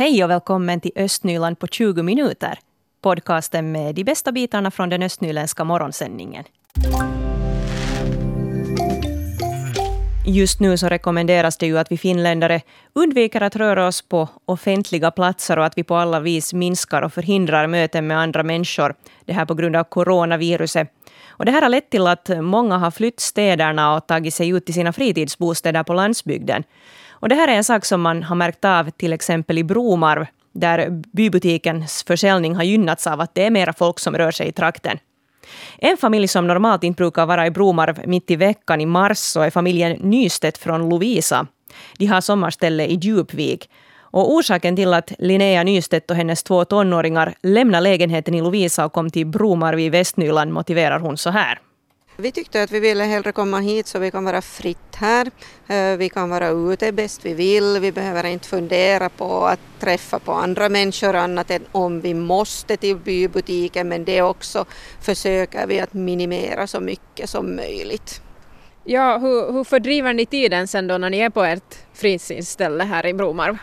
Hej 0.00 0.24
och 0.24 0.30
välkommen 0.30 0.80
till 0.80 0.92
Östnyland 0.96 1.58
på 1.58 1.66
20 1.66 2.02
minuter. 2.02 2.58
Podcasten 3.02 3.72
med 3.72 3.94
de 3.94 4.04
bästa 4.04 4.32
bitarna 4.32 4.70
från 4.70 4.88
den 4.88 5.02
östnyländska 5.02 5.64
morgonsändningen. 5.64 6.44
Just 10.26 10.60
nu 10.60 10.76
så 10.76 10.88
rekommenderas 10.88 11.56
det 11.56 11.66
ju 11.66 11.78
att 11.78 11.92
vi 11.92 11.98
finländare 11.98 12.60
undviker 12.92 13.40
att 13.40 13.56
röra 13.56 13.86
oss 13.86 14.02
på 14.02 14.28
offentliga 14.44 15.10
platser 15.10 15.58
och 15.58 15.64
att 15.64 15.78
vi 15.78 15.84
på 15.84 15.96
alla 15.96 16.20
vis 16.20 16.52
minskar 16.52 17.02
och 17.02 17.12
förhindrar 17.12 17.66
möten 17.66 18.06
med 18.06 18.18
andra 18.18 18.42
människor. 18.42 18.94
Det 19.24 19.32
här 19.32 19.44
på 19.44 19.54
grund 19.54 19.76
av 19.76 19.84
coronaviruset. 19.84 20.88
Och 21.28 21.44
det 21.44 21.52
här 21.52 21.62
har 21.62 21.68
lett 21.68 21.90
till 21.90 22.06
att 22.06 22.28
många 22.40 22.78
har 22.78 22.90
flytt 22.90 23.20
städerna 23.20 23.96
och 23.96 24.06
tagit 24.06 24.34
sig 24.34 24.48
ut 24.48 24.64
till 24.64 24.74
sina 24.74 24.92
fritidsbostäder 24.92 25.82
på 25.82 25.92
landsbygden. 25.92 26.64
Och 27.20 27.28
det 27.28 27.34
här 27.34 27.48
är 27.48 27.52
en 27.52 27.64
sak 27.64 27.84
som 27.84 28.00
man 28.00 28.22
har 28.22 28.36
märkt 28.36 28.64
av 28.64 28.90
till 28.90 29.12
exempel 29.12 29.58
i 29.58 29.64
Bromarv, 29.64 30.26
där 30.52 31.02
bybutikens 31.12 32.04
försäljning 32.06 32.54
har 32.54 32.62
gynnats 32.62 33.06
av 33.06 33.20
att 33.20 33.34
det 33.34 33.46
är 33.46 33.50
mera 33.50 33.72
folk 33.72 33.98
som 33.98 34.16
rör 34.16 34.30
sig 34.30 34.48
i 34.48 34.52
trakten. 34.52 34.98
En 35.78 35.96
familj 35.96 36.28
som 36.28 36.46
normalt 36.46 36.84
inte 36.84 36.96
brukar 36.96 37.26
vara 37.26 37.46
i 37.46 37.50
Bromarv 37.50 38.00
mitt 38.06 38.30
i 38.30 38.36
veckan 38.36 38.80
i 38.80 38.86
mars 38.86 39.18
så 39.18 39.40
är 39.40 39.50
familjen 39.50 39.92
Nystedt 39.92 40.58
från 40.58 40.88
Lovisa. 40.88 41.46
De 41.98 42.06
har 42.06 42.20
sommarställe 42.20 42.86
i 42.86 42.94
Djupvik. 42.94 43.70
Och 44.12 44.32
orsaken 44.32 44.76
till 44.76 44.94
att 44.94 45.12
Linnea 45.18 45.62
Nystedt 45.62 46.10
och 46.10 46.16
hennes 46.16 46.42
två 46.42 46.64
tonåringar 46.64 47.34
lämnade 47.42 47.84
lägenheten 47.84 48.34
i 48.34 48.40
Lovisa 48.40 48.84
och 48.84 48.92
kom 48.92 49.10
till 49.10 49.26
Bromarv 49.26 49.80
i 49.80 49.88
Västnyland 49.88 50.52
motiverar 50.52 51.00
hon 51.00 51.16
så 51.16 51.30
här. 51.30 51.58
Vi 52.20 52.32
tyckte 52.32 52.62
att 52.62 52.70
vi 52.70 52.80
ville 52.80 53.04
hellre 53.04 53.32
komma 53.32 53.58
hit 53.60 53.86
så 53.86 53.98
vi 53.98 54.10
kan 54.10 54.24
vara 54.24 54.42
fritt 54.42 54.96
här. 54.96 55.30
Eh, 55.68 55.96
vi 55.96 56.08
kan 56.08 56.30
vara 56.30 56.48
ute 56.48 56.92
bäst 56.92 57.24
vi 57.24 57.34
vill. 57.34 57.78
Vi 57.80 57.92
behöver 57.92 58.26
inte 58.26 58.48
fundera 58.48 59.08
på 59.08 59.46
att 59.46 59.60
träffa 59.78 60.18
på 60.18 60.32
andra 60.32 60.68
människor 60.68 61.14
annat 61.14 61.50
än 61.50 61.64
om 61.72 62.00
vi 62.00 62.14
måste 62.14 62.76
till 62.76 62.96
bybutiken 62.96 63.88
men 63.88 64.04
det 64.04 64.22
också 64.22 64.64
försöker 65.00 65.66
vi 65.66 65.80
att 65.80 65.92
minimera 65.92 66.66
så 66.66 66.80
mycket 66.80 67.30
som 67.30 67.56
möjligt. 67.56 68.22
Ja, 68.84 69.18
hur, 69.18 69.52
hur 69.52 69.64
fördriver 69.64 70.12
ni 70.12 70.26
tiden 70.26 70.68
sen 70.68 70.86
då 70.86 70.98
när 70.98 71.10
ni 71.10 71.18
är 71.18 71.30
på 71.30 71.42
ert 71.42 71.78
fritidsställe 71.92 72.84
här 72.84 73.06
i 73.06 73.14
Bromarv? 73.14 73.58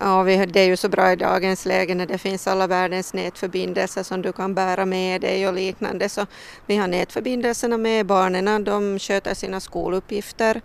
Ja, 0.00 0.24
det 0.24 0.60
är 0.60 0.66
ju 0.66 0.76
så 0.76 0.88
bra 0.88 1.12
i 1.12 1.16
dagens 1.16 1.66
läge 1.66 1.94
när 1.94 2.06
det 2.06 2.18
finns 2.18 2.46
alla 2.46 2.66
världens 2.66 3.14
nätförbindelser 3.14 4.02
som 4.02 4.22
du 4.22 4.32
kan 4.32 4.54
bära 4.54 4.86
med 4.86 5.20
dig 5.20 5.48
och 5.48 5.54
liknande. 5.54 6.08
Så 6.08 6.26
vi 6.66 6.76
har 6.76 6.88
nätförbindelserna 6.88 7.78
med 7.78 8.06
barnen, 8.06 8.64
de 8.64 8.98
sköter 8.98 9.34
sina 9.34 9.60
skoluppgifter. 9.60 10.60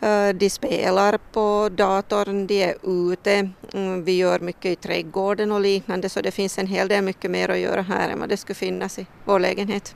Eh, 0.00 0.28
de 0.28 0.50
spelar 0.50 1.18
på 1.32 1.68
datorn, 1.72 2.46
de 2.46 2.62
är 2.62 2.74
ute, 2.82 3.50
mm, 3.74 4.04
vi 4.04 4.16
gör 4.16 4.40
mycket 4.40 4.64
i 4.72 4.76
trädgården 4.76 5.52
och 5.52 5.60
liknande 5.60 6.08
så 6.08 6.20
det 6.20 6.30
finns 6.30 6.58
en 6.58 6.66
hel 6.66 6.88
del 6.88 7.04
mycket 7.04 7.30
mer 7.30 7.48
att 7.48 7.58
göra 7.58 7.82
här 7.82 8.08
än 8.08 8.20
vad 8.20 8.28
det 8.28 8.36
skulle 8.36 8.54
finnas 8.54 8.98
i 8.98 9.06
vår 9.24 9.38
lägenhet. 9.38 9.94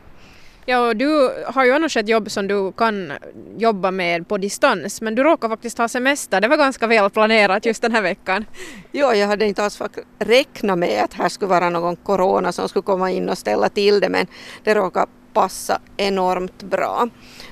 Ja, 0.67 0.89
och 0.89 0.97
du 0.97 1.35
har 1.47 1.65
ju 1.65 1.73
annars 1.73 1.97
ett 1.97 2.09
jobb 2.09 2.31
som 2.31 2.49
du 2.49 2.73
kan 2.73 3.13
jobba 3.57 3.91
med 3.91 4.29
på 4.29 4.39
distans, 4.39 5.01
men 5.01 5.15
du 5.15 5.23
råkar 5.23 5.49
faktiskt 5.49 5.79
ha 5.79 5.89
semester. 5.89 6.41
Det 6.41 6.49
var 6.49 6.57
ganska 6.57 6.87
väl 6.87 7.11
planerat 7.11 7.67
just 7.67 7.83
den 7.83 7.93
här 7.93 8.03
veckan. 8.03 8.45
Ja, 8.93 9.15
jag 9.15 9.27
hade 9.27 9.47
inte 9.47 9.65
alls 9.65 9.83
räknat 10.19 10.79
med 10.79 11.05
att 11.05 11.15
här 11.15 11.29
skulle 11.29 11.49
vara 11.49 11.71
någon 11.71 11.97
corona 11.97 12.53
som 12.53 12.69
skulle 12.69 12.83
komma 12.83 13.11
in 13.11 13.29
och 13.29 13.39
ställa 13.39 13.69
till 13.69 14.01
det, 14.01 14.09
men 14.09 14.27
det 14.65 14.75
råkar 14.75 15.07
passa 15.33 15.81
enormt 15.97 16.63
bra. 16.63 17.09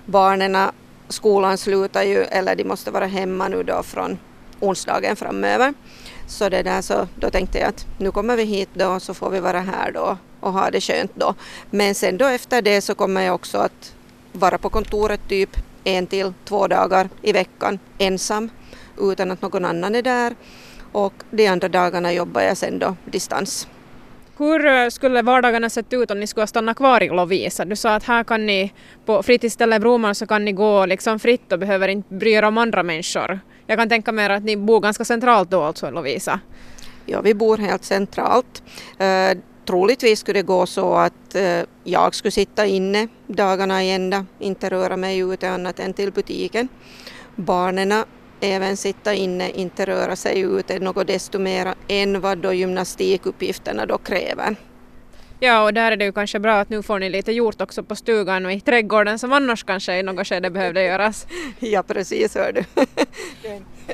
Barnen, 0.07 0.57
skolan 1.09 1.59
slutar 1.59 2.03
ju, 2.03 2.19
eller 2.23 2.57
de 2.57 2.65
måste 2.65 2.91
vara 2.91 3.07
hemma 3.07 3.49
nu 3.49 3.63
då 3.63 3.83
från 3.83 4.19
onsdagen 4.61 5.17
framöver. 5.17 5.75
Så 6.27 6.49
det 6.49 6.63
där 6.63 6.83
så 6.83 7.09
då 7.17 7.31
tänkte 7.31 7.59
jag 7.59 7.69
att 7.69 7.87
nu 7.99 8.11
kommer 8.11 8.37
vi 8.37 8.45
hit 8.45 8.69
då 8.75 9.01
så 9.01 9.15
får 9.15 9.31
vi 9.31 9.41
vara 9.41 9.61
här 9.61 9.93
då 9.93 10.17
och 10.43 10.53
ha 10.53 10.71
det 10.71 10.81
skönt 10.81 11.13
då. 11.15 11.35
Men 11.71 11.95
sen 11.95 12.19
då 12.19 12.27
efter 12.27 12.63
det 12.63 12.81
så 12.81 12.95
kommer 12.95 13.23
jag 13.23 13.35
också 13.35 13.59
att 13.59 13.95
vara 14.33 14.59
på 14.59 14.69
kontoret 14.69 15.21
typ 15.29 15.57
en 15.85 16.07
till 16.07 16.33
två 16.45 16.67
dagar 16.67 17.09
i 17.23 17.33
veckan 17.33 17.79
ensam 17.99 18.51
utan 19.01 19.31
att 19.31 19.43
någon 19.43 19.65
annan 19.65 19.95
är 19.95 20.03
där 20.03 20.35
och 20.93 21.15
de 21.31 21.47
andra 21.47 21.69
dagarna 21.69 22.13
jobbar 22.13 22.41
jag 22.41 22.57
sen 22.57 22.79
då 22.79 22.97
distans. 23.05 23.69
Hur 24.37 24.67
eh, 24.67 24.89
skulle 24.89 25.23
vardagarna 25.23 25.71
sett 25.71 25.93
ut 25.93 26.11
om 26.11 26.21
ni 26.21 26.27
skulle 26.27 26.47
stanna 26.47 26.75
kvar 26.75 27.03
i 27.03 27.09
Lovisa? 27.09 27.65
Du 27.65 27.77
sa 27.77 27.95
att 27.95 28.05
här 28.05 28.25
kan 28.25 28.47
ni 28.47 28.73
på 29.05 29.23
fritidsstället 29.23 29.81
Broman 29.81 30.15
så 30.15 30.27
kan 30.27 30.45
ni 30.45 30.53
gå 30.53 30.87
liksom 30.87 31.19
fritt 31.19 31.53
och 31.53 31.59
behöver 31.59 31.89
inte 31.89 32.15
bry 32.15 32.33
er 32.33 32.43
om 32.43 32.59
andra 32.59 32.83
människor. 32.83 33.41
Jag 33.67 33.79
kan 33.79 33.89
tänka 33.89 34.13
mig 34.13 34.27
att 34.27 34.43
ni 34.43 34.57
bor 34.57 34.81
ganska 34.81 35.05
centralt 35.05 35.51
då 35.51 35.63
alltså 35.63 35.89
i 35.89 35.91
Lovisa. 35.91 36.41
Ja, 37.07 37.21
vi 37.21 37.35
bor 37.35 37.59
helt 37.59 37.85
centralt. 37.85 38.63
Troligtvis 39.67 40.21
skulle 40.21 40.39
det 40.39 40.47
gå 40.47 40.67
så 40.67 40.95
att 40.95 41.37
uh, 41.37 41.63
jag 41.85 42.15
skulle 42.15 42.33
sitta 42.33 42.67
inne 42.67 43.09
dagarna 43.27 43.85
i 43.85 43.91
ända, 43.91 44.27
inte 44.39 44.71
röra 44.71 44.97
mig 44.97 45.19
ute 45.19 45.51
annat 45.51 45.81
än 45.81 45.93
till 45.93 46.13
butiken. 46.13 46.69
Barnen 47.37 48.05
även 48.41 48.77
sitta 48.77 49.15
inne, 49.15 49.51
inte 49.51 49.87
röra 49.87 50.17
sig 50.17 50.41
ute 50.41 50.79
något 50.79 51.07
desto 51.07 51.39
mer 51.39 51.75
än 51.89 52.21
vad 52.21 52.39
då 52.39 52.53
gymnastikuppgifterna 52.53 53.87
då 53.87 53.99
kräver. 53.99 54.57
Ja, 55.41 55.65
och 55.65 55.75
där 55.75 55.93
är 55.93 55.97
det 55.97 56.05
ju 56.05 56.13
kanske 56.13 56.39
bra 56.39 56.55
att 56.55 56.69
nu 56.69 56.83
får 56.83 56.99
ni 56.99 57.11
lite 57.11 57.33
gjort 57.33 57.61
också 57.61 57.83
på 57.83 57.97
stugan 57.97 58.47
och 58.47 58.53
i 58.53 58.61
trädgården 58.61 59.19
som 59.19 59.33
annars 59.33 59.65
kanske 59.65 59.99
i 59.99 60.03
något 60.03 60.27
skede 60.27 60.51
behövde 60.51 60.83
göras. 60.83 61.27
Ja, 61.59 61.83
precis 61.83 62.35
hör 62.35 62.53
du. 62.53 62.65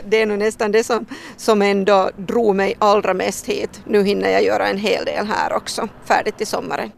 Det 0.08 0.22
är 0.22 0.26
nog 0.26 0.38
nästan 0.38 0.72
det 0.72 0.84
som, 0.84 1.06
som 1.36 1.62
ändå 1.62 2.10
drog 2.16 2.56
mig 2.56 2.74
allra 2.78 3.14
mest 3.14 3.46
hit. 3.46 3.80
Nu 3.84 4.02
hinner 4.02 4.30
jag 4.30 4.44
göra 4.44 4.68
en 4.68 4.78
hel 4.78 5.04
del 5.04 5.26
här 5.26 5.52
också, 5.52 5.88
färdigt 6.04 6.36
till 6.36 6.46
sommaren 6.46 6.90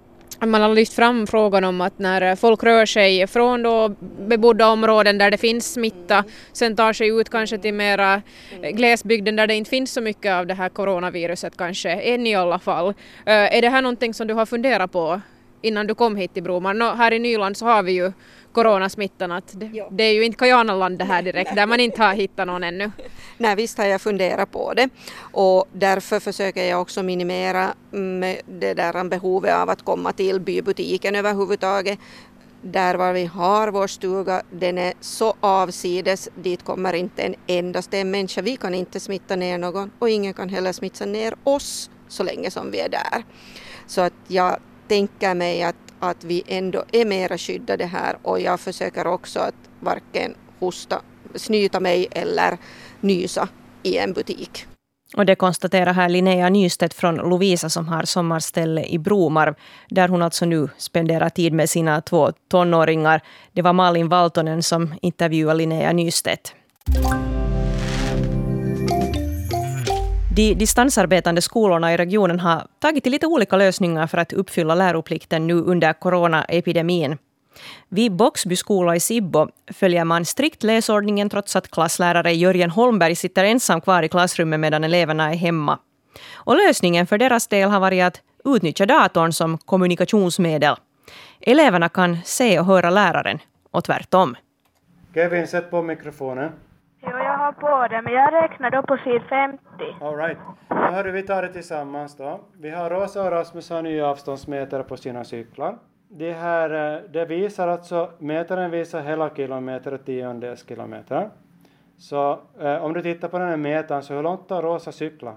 man 0.46 0.60
har 0.60 0.74
lyft 0.74 0.92
fram 0.92 1.26
frågan 1.26 1.64
om 1.64 1.80
att 1.80 1.98
när 1.98 2.36
folk 2.36 2.62
rör 2.62 2.86
sig 2.86 3.26
från 3.26 3.62
då 3.62 3.94
bebodda 4.28 4.68
områden 4.68 5.18
där 5.18 5.30
det 5.30 5.38
finns 5.38 5.72
smitta, 5.72 6.24
sen 6.52 6.76
tar 6.76 6.92
sig 6.92 7.08
ut 7.08 7.28
kanske 7.28 7.58
till 7.58 7.74
mera 7.74 8.22
eh, 8.62 8.70
glesbygden 8.70 9.36
där 9.36 9.46
det 9.46 9.54
inte 9.54 9.70
finns 9.70 9.92
så 9.92 10.00
mycket 10.00 10.32
av 10.32 10.46
det 10.46 10.54
här 10.54 10.68
coronaviruset 10.68 11.56
kanske, 11.56 11.90
än 11.90 12.26
i 12.26 12.34
alla 12.34 12.58
fall. 12.58 12.88
Eh, 13.26 13.56
är 13.56 13.62
det 13.62 13.68
här 13.68 13.82
någonting 13.82 14.14
som 14.14 14.26
du 14.26 14.34
har 14.34 14.46
funderat 14.46 14.92
på 14.92 15.20
innan 15.62 15.86
du 15.86 15.94
kom 15.94 16.16
hit 16.16 16.34
till 16.34 16.42
Broman? 16.42 16.78
No, 16.78 16.84
här 16.84 17.12
i 17.12 17.18
Nyland 17.18 17.56
så 17.56 17.66
har 17.66 17.82
vi 17.82 17.92
ju 17.92 18.12
coronasmittan 18.52 19.32
att 19.32 19.52
det, 19.52 19.86
det, 19.90 20.04
är 20.04 20.12
ju 20.12 20.24
inte 20.24 20.38
Kajanaland 20.38 20.98
det 20.98 21.04
här 21.04 21.22
direkt 21.22 21.56
där 21.56 21.66
man 21.66 21.80
inte 21.80 22.02
har 22.02 22.14
hittat 22.14 22.46
någon 22.46 22.64
ännu. 22.64 22.90
Nej 23.38 23.56
visst 23.56 23.78
har 23.78 23.84
jag 23.84 24.00
funderat 24.00 24.50
på 24.50 24.74
det 24.74 24.88
och 25.32 25.68
därför 25.72 26.20
försöker 26.20 26.64
jag 26.64 26.80
också 26.80 27.02
minimera 27.02 27.74
mm, 27.92 28.36
det 28.46 28.74
där 28.74 29.04
behovet 29.04 29.54
av 29.54 29.70
att 29.70 29.84
komma 29.84 30.12
till 30.12 30.40
bybutiken 30.40 31.14
överhuvudtaget. 31.16 31.98
Där 32.62 32.94
var 32.94 33.12
vi 33.12 33.26
har 33.26 33.68
vår 33.68 33.86
stuga, 33.86 34.42
den 34.50 34.78
är 34.78 34.92
så 35.00 35.34
avsides, 35.40 36.28
dit 36.34 36.64
kommer 36.64 36.92
inte 36.92 37.22
en 37.22 37.34
endaste 37.46 38.04
människa. 38.04 38.42
Vi 38.42 38.56
kan 38.56 38.74
inte 38.74 39.00
smitta 39.00 39.36
ner 39.36 39.58
någon 39.58 39.90
och 39.98 40.08
ingen 40.08 40.34
kan 40.34 40.48
heller 40.48 40.72
smitta 40.72 41.06
ner 41.06 41.34
oss 41.44 41.90
så 42.08 42.22
länge 42.22 42.50
som 42.50 42.70
vi 42.70 42.80
är 42.80 42.88
där. 42.88 43.24
Så 43.86 44.00
att 44.00 44.12
jag 44.28 44.56
tänker 44.88 45.34
mig 45.34 45.62
att 45.62 45.89
att 46.00 46.24
vi 46.24 46.42
ändå 46.46 46.84
är 46.92 47.04
mera 47.04 47.38
skyddade 47.38 47.86
här 47.86 48.16
och 48.22 48.40
jag 48.40 48.60
försöker 48.60 49.06
också 49.06 49.40
att 49.40 49.54
varken 49.80 50.34
hosta, 50.58 51.02
snyta 51.34 51.80
mig 51.80 52.08
eller 52.10 52.58
nysa 53.00 53.48
i 53.82 53.96
en 53.96 54.12
butik. 54.12 54.66
Och 55.16 55.26
det 55.26 55.34
konstaterar 55.34 55.92
här 55.92 56.08
Linnea 56.08 56.48
Nystedt 56.48 56.94
från 56.94 57.16
Lovisa 57.16 57.68
som 57.68 57.88
har 57.88 58.02
sommarställe 58.02 58.84
i 58.84 58.98
Bromarv, 58.98 59.54
där 59.88 60.08
hon 60.08 60.22
alltså 60.22 60.44
nu 60.44 60.68
spenderar 60.76 61.28
tid 61.28 61.52
med 61.52 61.70
sina 61.70 62.00
två 62.00 62.32
tonåringar. 62.50 63.22
Det 63.52 63.62
var 63.62 63.72
Malin 63.72 64.08
Valtonen 64.08 64.62
som 64.62 64.94
intervjuade 65.02 65.58
Linnea 65.58 65.92
Nystedt. 65.92 66.54
De 70.40 70.54
distansarbetande 70.54 71.42
skolorna 71.42 71.94
i 71.94 71.96
regionen 71.96 72.40
har 72.40 72.66
tagit 72.78 73.02
till 73.02 73.12
lite 73.12 73.26
olika 73.26 73.56
lösningar 73.56 74.06
för 74.06 74.18
att 74.18 74.32
uppfylla 74.32 74.74
läroplikten 74.74 75.46
nu 75.46 75.54
under 75.54 75.92
coronaepidemin. 75.92 77.18
Vid 77.88 78.12
Boxby 78.12 78.56
skola 78.56 78.96
i 78.96 79.00
Sibbo 79.00 79.48
följer 79.72 80.04
man 80.04 80.24
strikt 80.24 80.62
läsordningen 80.62 81.30
trots 81.30 81.56
att 81.56 81.70
klasslärare 81.70 82.32
Jörgen 82.32 82.70
Holmberg 82.70 83.14
sitter 83.14 83.44
ensam 83.44 83.80
kvar 83.80 84.02
i 84.02 84.08
klassrummet 84.08 84.60
medan 84.60 84.84
eleverna 84.84 85.30
är 85.30 85.36
hemma. 85.36 85.78
Och 86.32 86.56
lösningen 86.56 87.06
för 87.06 87.18
deras 87.18 87.46
del 87.46 87.70
har 87.70 87.80
varit 87.80 88.04
att 88.04 88.20
utnyttja 88.44 88.86
datorn 88.86 89.32
som 89.32 89.58
kommunikationsmedel. 89.58 90.76
Eleverna 91.40 91.88
kan 91.88 92.18
se 92.24 92.58
och 92.60 92.66
höra 92.66 92.90
läraren, 92.90 93.38
och 93.70 93.84
tvärtom. 93.84 94.36
Kevin, 95.14 95.46
sätt 95.46 95.70
på 95.70 95.82
mikrofonen. 95.82 96.50
Har 97.50 97.88
på 97.88 97.94
det, 97.94 98.02
men 98.02 98.12
jag 98.12 98.32
räknar 98.32 98.70
då 98.70 98.82
på 98.82 98.96
sid 98.96 99.22
50. 99.28 99.58
All 100.00 100.16
right. 100.16 100.38
Då 100.68 100.74
hörru, 100.74 101.10
vi 101.10 101.22
tar 101.22 101.42
det 101.42 101.48
tillsammans 101.48 102.16
då. 102.16 102.40
Vi 102.60 102.70
har 102.70 102.90
Rosa 102.90 103.22
och 103.24 103.30
Rasmus 103.30 103.70
har 103.70 103.82
nya 103.82 104.06
avståndsmätare 104.06 104.82
på 104.82 104.96
sina 104.96 105.24
cyklar. 105.24 105.78
Det 106.08 106.32
här, 106.32 106.94
eh, 106.94 107.00
det 107.10 107.24
visar 107.24 107.68
alltså, 107.68 108.10
mätaren 108.18 108.70
visar 108.70 109.00
hela 109.00 109.30
kilometer 109.30 109.94
och 109.94 110.04
tiondels 110.04 110.68
kilometer. 110.68 111.30
Så 111.98 112.38
eh, 112.60 112.84
om 112.84 112.92
du 112.92 113.02
tittar 113.02 113.28
på 113.28 113.38
den 113.38 113.48
här 113.48 113.56
mätaren, 113.56 114.02
så 114.02 114.14
hur 114.14 114.22
långt 114.22 114.50
har 114.50 114.62
Rosa 114.62 114.92
cyklat? 114.92 115.36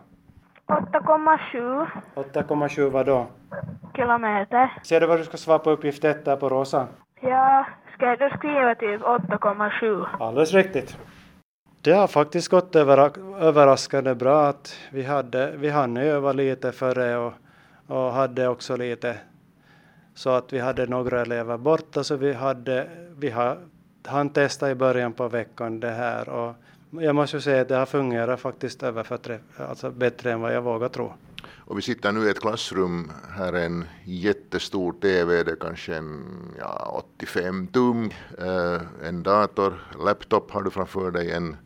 8,7 0.68 1.88
8,7 2.16 2.89
vad 2.89 3.06
då? 3.06 3.25
kilometer. 3.95 4.74
Ser 4.83 5.00
du 5.00 5.07
vad 5.07 5.19
du 5.19 5.24
ska 5.24 5.38
svara 5.38 5.59
på 5.59 5.71
uppgift 5.71 6.04
1 6.04 6.25
där 6.25 6.36
på 6.36 6.50
rosa? 6.50 6.88
Ja, 7.21 7.66
ska 7.94 8.06
jag 8.06 8.19
då 8.19 8.30
skriva 8.38 8.75
typ 8.75 9.01
8,7? 9.01 10.06
Alldeles 10.19 10.54
riktigt. 10.54 10.98
Det 11.83 11.91
har 11.91 12.07
faktiskt 12.07 12.47
gått 12.47 12.75
överraskande 12.75 14.15
bra 14.15 14.47
att 14.47 14.75
vi 14.91 15.03
hade, 15.03 15.51
vi 15.57 15.69
hann 15.69 15.97
öva 15.97 16.33
lite 16.33 16.71
före 16.71 17.18
och, 17.18 17.33
och 17.88 18.13
hade 18.13 18.47
också 18.47 18.75
lite 18.75 19.18
så 20.15 20.30
att 20.30 20.53
vi 20.53 20.59
hade 20.59 20.85
några 20.85 21.21
elever 21.21 21.57
borta 21.57 22.03
så 22.03 22.15
vi 22.15 22.33
hade, 22.33 22.88
vi 23.18 23.30
har, 23.30 23.57
hann 24.06 24.30
testa 24.30 24.71
i 24.71 24.75
början 24.75 25.13
på 25.13 25.27
veckan 25.27 25.80
det 25.80 25.91
här 25.91 26.30
och 26.30 26.56
jag 26.89 27.15
måste 27.15 27.41
säga 27.41 27.62
att 27.62 27.68
det 27.68 27.75
har 27.75 27.85
fungerat 27.85 28.39
faktiskt 28.39 28.83
över 28.83 29.03
för, 29.03 29.39
alltså 29.57 29.91
bättre 29.91 30.31
än 30.31 30.41
vad 30.41 30.53
jag 30.53 30.62
vågar 30.62 30.89
tro. 30.89 31.13
Och 31.74 31.78
vi 31.78 31.81
sitter 31.81 32.12
nu 32.12 32.28
i 32.28 32.30
ett 32.30 32.40
klassrum, 32.40 33.12
här 33.38 33.54
är 33.54 33.66
en 33.66 33.86
jättestor 34.04 34.94
TV, 34.94 35.44
det 35.44 35.52
är 35.52 35.56
kanske 35.56 35.96
en 35.96 36.24
ja, 36.60 37.04
85 37.18 37.68
tum, 37.68 38.12
eh, 38.40 38.81
en 39.08 39.24
dator, 39.24 39.74
laptop 40.06 40.52
har 40.52 40.62
du 40.62 40.70
framför 40.70 41.12
dig, 41.12 41.31
en 41.31 41.58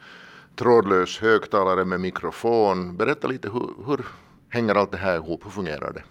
trådlös 0.55 1.19
högtalare 1.19 1.85
med 1.85 1.99
mikrofon. 1.99 2.97
Berätta 2.97 3.27
lite, 3.27 3.49
hur, 3.49 3.85
hur 3.85 4.05
hänger 4.49 4.75
allt 4.75 4.91
det 4.91 4.97
här 4.97 5.15
ihop, 5.15 5.45
hur 5.45 5.51
fungerar 5.51 5.93
det? 5.93 6.03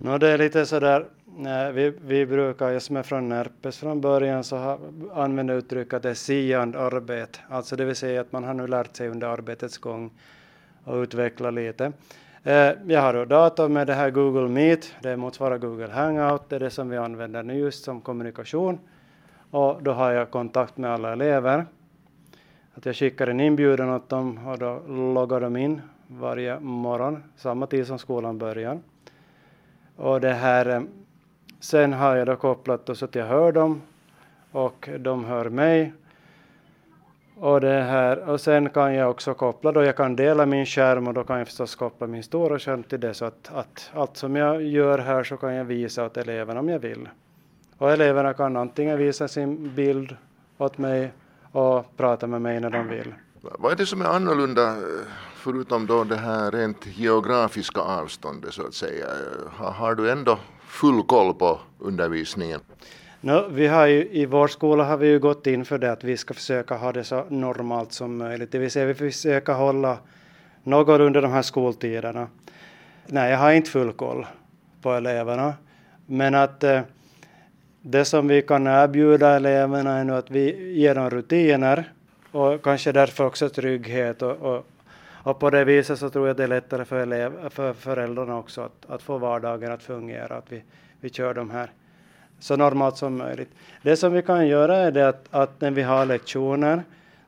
No, 0.00 0.18
det 0.18 0.28
är 0.28 0.38
lite 0.38 0.66
sådär, 0.66 1.06
eh, 1.38 1.72
vi, 1.72 1.94
vi 2.00 2.26
brukar, 2.26 2.70
jag 2.70 2.82
som 2.82 2.96
är 2.96 3.02
från 3.02 3.28
Närpes 3.28 3.78
från 3.78 4.00
början, 4.00 4.44
så 4.44 4.56
har, 4.56 4.78
använder 5.14 5.54
uttrycket 5.54 5.94
att 5.94 6.02
det 6.02 6.10
är 6.10 6.14
siande 6.14 6.80
arbete, 6.80 7.38
alltså 7.48 7.76
det 7.76 7.84
vill 7.84 7.96
säga 7.96 8.20
att 8.20 8.32
man 8.32 8.44
har 8.44 8.54
nu 8.54 8.66
lärt 8.66 8.96
sig 8.96 9.08
under 9.08 9.26
arbetets 9.26 9.78
gång 9.78 10.10
och 10.84 10.96
utveckla 10.96 11.50
lite. 11.50 11.92
Eh, 12.44 12.72
jag 12.86 13.00
har 13.00 13.12
då 13.12 13.24
dator 13.24 13.68
med 13.68 13.86
det 13.86 13.94
här 13.94 14.10
Google 14.10 14.48
Meet, 14.48 14.94
det 15.02 15.16
motsvarar 15.16 15.58
Google 15.58 15.92
Hangout, 15.92 16.48
det 16.48 16.56
är 16.56 16.60
det 16.60 16.70
som 16.70 16.88
vi 16.88 16.96
använder 16.96 17.42
nu 17.42 17.58
just 17.58 17.84
som 17.84 18.00
kommunikation. 18.00 18.78
Och 19.50 19.82
då 19.82 19.92
har 19.92 20.10
jag 20.10 20.30
kontakt 20.30 20.76
med 20.76 20.90
alla 20.90 21.12
elever. 21.12 21.66
Att 22.74 22.86
jag 22.86 22.96
skickar 22.96 23.26
en 23.26 23.40
inbjudan 23.40 23.90
åt 23.90 24.08
dem 24.08 24.46
och 24.46 24.58
då 24.58 24.82
loggar 24.88 25.40
de 25.40 25.56
in 25.56 25.82
varje 26.06 26.60
morgon, 26.60 27.22
samma 27.36 27.66
tid 27.66 27.86
som 27.86 27.98
skolan 27.98 28.38
börjar. 28.38 28.78
Och 29.96 30.20
det 30.20 30.32
här, 30.32 30.66
eh, 30.66 30.82
sen 31.60 31.92
har 31.92 32.16
jag 32.16 32.26
då 32.26 32.36
kopplat 32.36 32.96
så 32.96 33.04
att 33.04 33.14
jag 33.14 33.26
hör 33.26 33.52
dem 33.52 33.82
och 34.52 34.88
de 34.98 35.24
hör 35.24 35.48
mig 35.48 35.92
och, 37.40 37.60
det 37.60 37.82
här, 37.82 38.28
och 38.28 38.40
sen 38.40 38.70
kan 38.70 38.94
jag 38.94 39.10
också 39.10 39.34
koppla 39.34 39.72
då, 39.72 39.84
jag 39.84 39.96
kan 39.96 40.16
dela 40.16 40.46
min 40.46 40.66
skärm 40.66 41.08
och 41.08 41.14
då 41.14 41.24
kan 41.24 41.38
jag 41.38 41.46
förstås 41.46 41.74
koppla 41.74 42.06
min 42.06 42.22
stora 42.22 42.58
skärm 42.58 42.82
till 42.82 43.00
det 43.00 43.14
så 43.14 43.24
att, 43.24 43.50
att 43.54 43.90
allt 43.94 44.16
som 44.16 44.36
jag 44.36 44.62
gör 44.62 44.98
här 44.98 45.24
så 45.24 45.36
kan 45.36 45.54
jag 45.54 45.64
visa 45.64 46.04
åt 46.04 46.16
eleverna 46.16 46.60
om 46.60 46.68
jag 46.68 46.78
vill. 46.78 47.08
Och 47.78 47.90
eleverna 47.90 48.34
kan 48.34 48.56
antingen 48.56 48.98
visa 48.98 49.28
sin 49.28 49.74
bild 49.74 50.16
åt 50.58 50.78
mig 50.78 51.12
och 51.52 51.96
prata 51.96 52.26
med 52.26 52.42
mig 52.42 52.60
när 52.60 52.70
de 52.70 52.88
vill. 52.88 53.14
Vad 53.40 53.72
är 53.72 53.76
det 53.76 53.86
som 53.86 54.00
är 54.00 54.06
annorlunda 54.06 54.68
eh, 54.70 55.06
förutom 55.34 55.86
då 55.86 56.04
det 56.04 56.16
här 56.16 56.50
rent 56.50 56.86
geografiska 56.86 57.80
avståndet 57.80 58.54
så 58.54 58.66
att 58.66 58.74
säga? 58.74 59.06
Eh, 59.06 59.52
har, 59.52 59.70
har 59.70 59.94
du 59.94 60.10
ändå 60.10 60.38
full 60.66 61.02
koll 61.02 61.34
på 61.34 61.60
undervisningen? 61.78 62.60
No, 63.22 63.48
vi 63.50 63.66
har 63.66 63.86
ju, 63.86 64.08
I 64.10 64.26
vår 64.26 64.48
skola 64.48 64.84
har 64.84 64.96
vi 64.96 65.08
ju 65.08 65.18
gått 65.18 65.46
in 65.46 65.64
för 65.64 65.78
det 65.78 65.92
att 65.92 66.04
vi 66.04 66.16
ska 66.16 66.34
försöka 66.34 66.74
ha 66.74 66.92
det 66.92 67.04
så 67.04 67.24
normalt 67.28 67.92
som 67.92 68.16
möjligt. 68.16 68.52
Det 68.52 68.58
vill 68.58 68.70
säga 68.70 68.86
vi 68.86 68.94
försöker 68.94 69.52
hålla 69.52 69.98
något 70.62 71.00
under 71.00 71.22
de 71.22 71.32
här 71.32 71.42
skoltiderna. 71.42 72.28
Nej, 73.06 73.30
jag 73.30 73.38
har 73.38 73.52
inte 73.52 73.70
full 73.70 73.92
koll 73.92 74.26
på 74.82 74.92
eleverna. 74.92 75.54
Men 76.06 76.34
att 76.34 76.64
eh, 76.64 76.80
det 77.80 78.04
som 78.04 78.28
vi 78.28 78.42
kan 78.42 78.66
erbjuda 78.66 79.36
eleverna 79.36 79.98
är 79.98 80.04
nu 80.04 80.14
att 80.14 80.30
vi 80.30 80.72
ger 80.72 80.94
dem 80.94 81.10
rutiner 81.10 81.92
och 82.32 82.62
kanske 82.62 82.92
därför 82.92 83.26
också 83.26 83.48
trygghet. 83.48 84.22
Och, 84.22 84.36
och, 84.36 84.66
och 85.22 85.38
på 85.38 85.50
det 85.50 85.64
viset 85.64 85.98
så 85.98 86.10
tror 86.10 86.26
jag 86.26 86.36
det 86.36 86.44
är 86.44 86.48
lättare 86.48 86.84
för, 86.84 87.00
elev, 87.00 87.48
för 87.50 87.72
föräldrarna 87.72 88.38
också 88.38 88.60
att, 88.60 88.90
att 88.90 89.02
få 89.02 89.18
vardagen 89.18 89.72
att 89.72 89.82
fungera. 89.82 90.36
Att 90.36 90.52
vi, 90.52 90.62
vi 91.00 91.10
kör 91.10 91.34
de 91.34 91.50
här 91.50 91.70
så 92.40 92.56
normalt 92.56 92.96
som 92.96 93.18
möjligt. 93.18 93.50
Det 93.82 93.96
som 93.96 94.12
vi 94.12 94.22
kan 94.22 94.46
göra 94.46 94.76
är 94.76 94.90
det 94.90 95.08
att, 95.08 95.26
att 95.30 95.60
när 95.60 95.70
vi 95.70 95.82
har 95.82 96.06
lektioner 96.06 96.82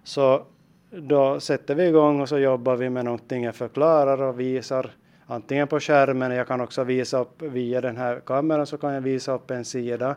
så 0.04 0.42
då 0.90 1.40
sätter 1.40 1.74
vi 1.74 1.86
igång 1.86 2.20
och 2.20 2.28
så 2.28 2.38
jobbar 2.38 2.76
vi 2.76 2.90
med 2.90 3.04
någonting 3.04 3.44
jag 3.44 3.54
förklarar 3.54 4.22
och 4.22 4.40
visar 4.40 4.90
antingen 5.26 5.68
på 5.68 5.80
skärmen, 5.80 6.32
jag 6.32 6.48
kan 6.48 6.60
också 6.60 6.84
visa 6.84 7.18
upp 7.18 7.42
via 7.42 7.80
den 7.80 7.96
här 7.96 8.20
kameran 8.26 8.66
så 8.66 8.78
kan 8.78 8.92
jag 8.92 9.00
visa 9.00 9.32
upp 9.32 9.50
en 9.50 9.64
sida. 9.64 10.16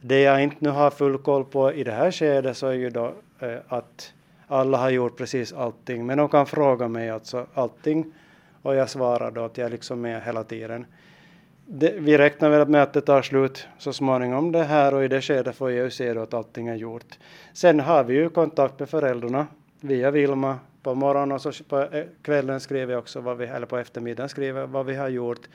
Det 0.00 0.20
jag 0.20 0.42
inte 0.42 0.56
nu 0.58 0.70
har 0.70 0.90
full 0.90 1.18
koll 1.18 1.44
på 1.44 1.72
i 1.72 1.84
det 1.84 1.92
här 1.92 2.10
skedet 2.10 2.56
så 2.56 2.66
är 2.66 2.72
ju 2.72 2.90
då 2.90 3.12
eh, 3.38 3.56
att 3.68 4.12
alla 4.46 4.78
har 4.78 4.90
gjort 4.90 5.18
precis 5.18 5.52
allting, 5.52 6.06
men 6.06 6.18
de 6.18 6.28
kan 6.28 6.46
fråga 6.46 6.88
mig 6.88 7.10
alltså 7.10 7.46
allting 7.54 8.12
och 8.62 8.74
jag 8.74 8.90
svarar 8.90 9.30
då 9.30 9.44
att 9.44 9.58
jag 9.58 9.70
liksom 9.70 9.70
är 9.70 9.70
liksom 9.70 10.00
med 10.00 10.22
hela 10.22 10.44
tiden 10.44 10.86
det, 11.72 11.94
vi 11.98 12.18
räknar 12.18 12.50
väl 12.50 12.68
med 12.68 12.82
att 12.82 12.92
det 12.92 13.00
tar 13.00 13.22
slut 13.22 13.66
så 13.78 13.92
småningom 13.92 14.52
det 14.52 14.64
här 14.64 14.94
och 14.94 15.04
i 15.04 15.08
det 15.08 15.22
skedet 15.22 15.56
får 15.56 15.70
jag 15.70 15.84
ju 15.84 15.90
se 15.90 16.14
då 16.14 16.22
att 16.22 16.34
allting 16.34 16.68
är 16.68 16.74
gjort. 16.74 17.18
Sen 17.52 17.80
har 17.80 18.04
vi 18.04 18.14
ju 18.14 18.30
kontakt 18.30 18.78
med 18.78 18.90
föräldrarna 18.90 19.46
via 19.80 20.10
Vilma 20.10 20.58
på 20.82 20.94
morgonen 20.94 21.32
och 21.32 21.42
så 21.42 21.64
på 21.64 21.80
eh, 21.80 22.04
kvällen 22.22 22.60
skriver 22.60 22.92
jag 22.92 22.98
också 22.98 23.20
vad 23.20 23.36
vi, 23.36 23.46
eller 23.46 23.66
på 23.66 23.78
eftermiddagen 23.78 24.28
skriver 24.28 24.66
vad 24.66 24.86
vi 24.86 24.94
har 24.94 25.08
gjort. 25.08 25.48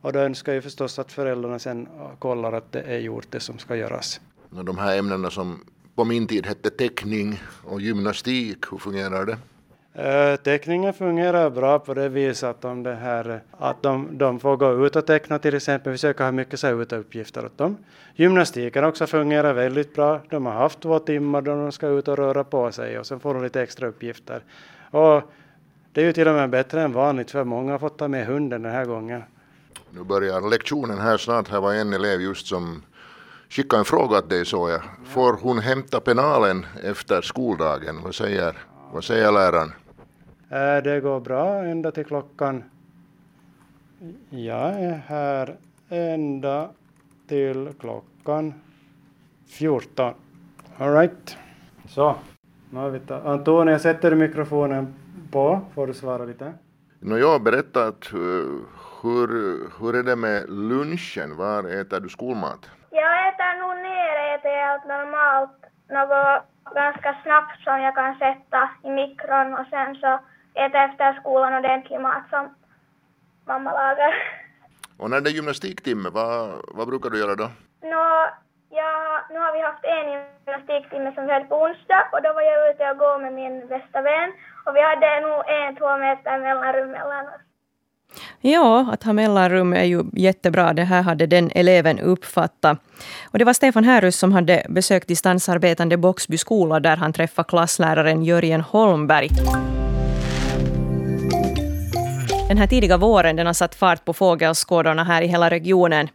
Och 0.00 0.12
då 0.12 0.18
önskar 0.18 0.52
jag 0.52 0.62
förstås 0.62 0.98
att 0.98 1.12
föräldrarna 1.12 1.58
sen 1.58 1.86
eh, 1.86 2.16
kollar 2.18 2.52
att 2.52 2.72
det 2.72 2.82
är 2.82 2.98
gjort 2.98 3.26
det 3.30 3.40
som 3.40 3.58
ska 3.58 3.76
göras. 3.76 4.20
De 4.50 4.78
här 4.78 4.98
ämnena 4.98 5.30
som 5.30 5.64
på 5.94 6.04
min 6.04 6.26
tid 6.26 6.46
hette 6.46 6.70
teckning 6.70 7.40
och 7.64 7.80
gymnastik, 7.80 8.72
hur 8.72 8.78
fungerar 8.78 9.26
det? 9.26 9.38
Uh, 9.98 10.36
teckningen 10.36 10.94
fungerar 10.94 11.50
bra 11.50 11.78
på 11.78 11.94
det 11.94 12.08
viset 12.08 12.48
att, 12.48 12.60
de, 12.60 12.82
det 12.82 12.94
här, 12.94 13.42
att 13.58 13.82
de, 13.82 14.18
de 14.18 14.40
får 14.40 14.56
gå 14.56 14.86
ut 14.86 14.96
och 14.96 15.06
teckna 15.06 15.38
till 15.38 15.54
exempel, 15.54 15.92
vi 15.92 15.98
försöker 15.98 16.24
ha 16.24 16.32
mycket 16.32 16.60
så 16.60 16.68
uppgifter 16.68 17.46
åt 17.46 17.58
dem. 17.58 17.76
Gymnastiken 18.14 18.84
också 18.84 19.06
fungerar 19.06 19.52
väldigt 19.52 19.94
bra. 19.94 20.20
De 20.30 20.46
har 20.46 20.52
haft 20.52 20.80
två 20.80 20.98
timmar 20.98 21.42
då 21.42 21.54
de 21.54 21.72
ska 21.72 21.88
ut 21.88 22.08
och 22.08 22.18
röra 22.18 22.44
på 22.44 22.72
sig 22.72 22.98
och 22.98 23.06
sen 23.06 23.20
får 23.20 23.34
de 23.34 23.42
lite 23.42 23.62
extra 23.62 23.86
uppgifter. 23.86 24.42
Och 24.90 25.22
det 25.92 26.00
är 26.00 26.04
ju 26.04 26.12
till 26.12 26.28
och 26.28 26.34
med 26.34 26.50
bättre 26.50 26.82
än 26.82 26.92
vanligt 26.92 27.30
för 27.30 27.44
många 27.44 27.72
har 27.72 27.78
fått 27.78 27.98
ta 27.98 28.08
med 28.08 28.26
hunden 28.26 28.62
den 28.62 28.72
här 28.72 28.84
gången. 28.84 29.22
Nu 29.90 30.04
börjar 30.04 30.50
lektionen 30.50 30.98
här 30.98 31.16
snart. 31.16 31.48
Här 31.48 31.60
var 31.60 31.74
en 31.74 31.92
elev 31.92 32.20
just 32.20 32.46
som 32.46 32.82
skickade 33.48 33.80
en 33.80 33.84
fråga 33.84 34.20
till 34.20 34.28
dig 34.28 34.46
såg 34.46 34.70
jag. 34.70 34.82
Får 35.04 35.32
hon 35.32 35.58
hämta 35.58 36.00
penalen 36.00 36.66
efter 36.82 37.22
skoldagen? 37.22 38.02
Vad 38.02 38.14
säger, 38.14 38.56
vad 38.92 39.04
säger 39.04 39.32
läraren? 39.32 39.72
Äh, 40.50 40.82
det 40.82 41.00
går 41.00 41.20
bra 41.20 41.64
ända 41.64 41.90
till 41.90 42.04
klockan. 42.04 42.64
Jag 44.30 44.82
är 44.82 45.00
här 45.06 45.56
ända 45.88 46.70
till 47.28 47.72
klockan 47.80 48.54
14. 49.48 50.14
All 50.78 50.92
right. 50.92 51.36
Så, 51.88 52.16
nu 52.70 52.78
har 52.78 52.90
vi 52.90 53.00
Antonija, 53.24 53.78
sätter 53.78 54.10
du 54.10 54.16
mikrofonen 54.16 54.94
på? 55.32 55.60
Får 55.74 55.86
du 55.86 55.94
svara 55.94 56.24
lite? 56.24 56.52
No, 57.00 57.18
jag 57.18 57.32
har 57.32 57.38
berättat 57.38 58.14
uh, 58.14 58.20
hur, 59.02 59.28
hur 59.80 59.96
är 59.96 60.02
det 60.02 60.16
med 60.16 60.44
lunchen? 60.48 61.36
Var 61.36 61.80
äter 61.80 62.00
du 62.00 62.08
skolmat? 62.08 62.70
Jag 62.90 63.28
äter 63.28 63.60
nog 63.60 63.76
nere, 63.82 64.34
äter 64.34 64.50
helt 64.66 64.86
normalt. 64.88 65.58
Något 65.88 66.74
ganska 66.74 67.16
snabbt 67.22 67.60
som 67.64 67.80
jag 67.80 67.94
kan 67.94 68.14
sätta 68.14 68.70
i 68.82 68.90
mikron 68.90 69.54
och 69.54 69.66
sen 69.70 69.94
så 69.94 70.20
äta 70.64 70.78
efter 70.84 71.20
skolan 71.20 71.54
ordentlig 71.54 72.00
mat 72.00 72.24
som 72.30 72.44
mamma 73.46 73.70
lagar. 73.72 74.12
Och 74.98 75.10
när 75.10 75.20
det 75.20 75.30
är 75.30 75.38
gymnastiktimme, 75.38 76.08
vad, 76.12 76.36
vad 76.68 76.88
brukar 76.88 77.10
du 77.10 77.18
göra 77.18 77.34
då? 77.34 77.48
Nå, 77.82 78.06
ja, 78.70 78.92
nu 79.30 79.38
har 79.44 79.52
vi 79.56 79.60
haft 79.68 79.84
en 79.96 80.06
gymnastiktimme 80.12 81.12
som 81.14 81.26
vi 81.26 81.32
hade 81.32 81.44
på 81.44 81.56
onsdag 81.62 82.02
och 82.12 82.22
då 82.22 82.32
var 82.32 82.42
jag 82.42 82.70
ute 82.70 82.90
och 82.90 82.98
gå 82.98 83.18
med 83.18 83.32
min 83.32 83.54
bästa 83.68 84.02
vän 84.02 84.30
och 84.64 84.72
vi 84.76 84.82
hade 84.90 85.20
nog 85.26 85.38
en, 85.58 85.76
två 85.76 85.96
meter 85.96 86.38
mellanrum 86.38 86.90
mellan 86.90 87.26
oss. 87.26 87.46
Ja, 88.40 88.88
att 88.92 89.02
ha 89.02 89.12
mellanrum 89.12 89.72
är 89.72 89.84
ju 89.84 90.02
jättebra. 90.12 90.72
Det 90.72 90.82
här 90.82 91.02
hade 91.02 91.26
den 91.26 91.50
eleven 91.54 92.00
uppfattat. 92.00 92.78
Och 93.30 93.38
det 93.38 93.44
var 93.44 93.52
Stefan 93.52 93.84
Härus 93.84 94.18
som 94.18 94.32
hade 94.32 94.66
besökt 94.68 95.08
distansarbetande 95.08 95.96
Boxby 95.96 96.38
skola 96.38 96.80
där 96.80 96.96
han 96.96 97.12
träffade 97.12 97.48
klassläraren 97.48 98.24
Jörgen 98.24 98.60
Holmberg. 98.60 99.28
Den 102.48 102.58
här 102.58 102.66
tidiga 102.66 102.96
våren 102.96 103.36
den 103.36 103.46
har 103.46 103.52
satt 103.52 103.74
fart 103.74 104.04
på 104.04 104.12
fågelskådarna 104.12 105.04
här 105.04 105.22
i 105.22 105.26
hela 105.26 105.50
regionen. 105.50 106.08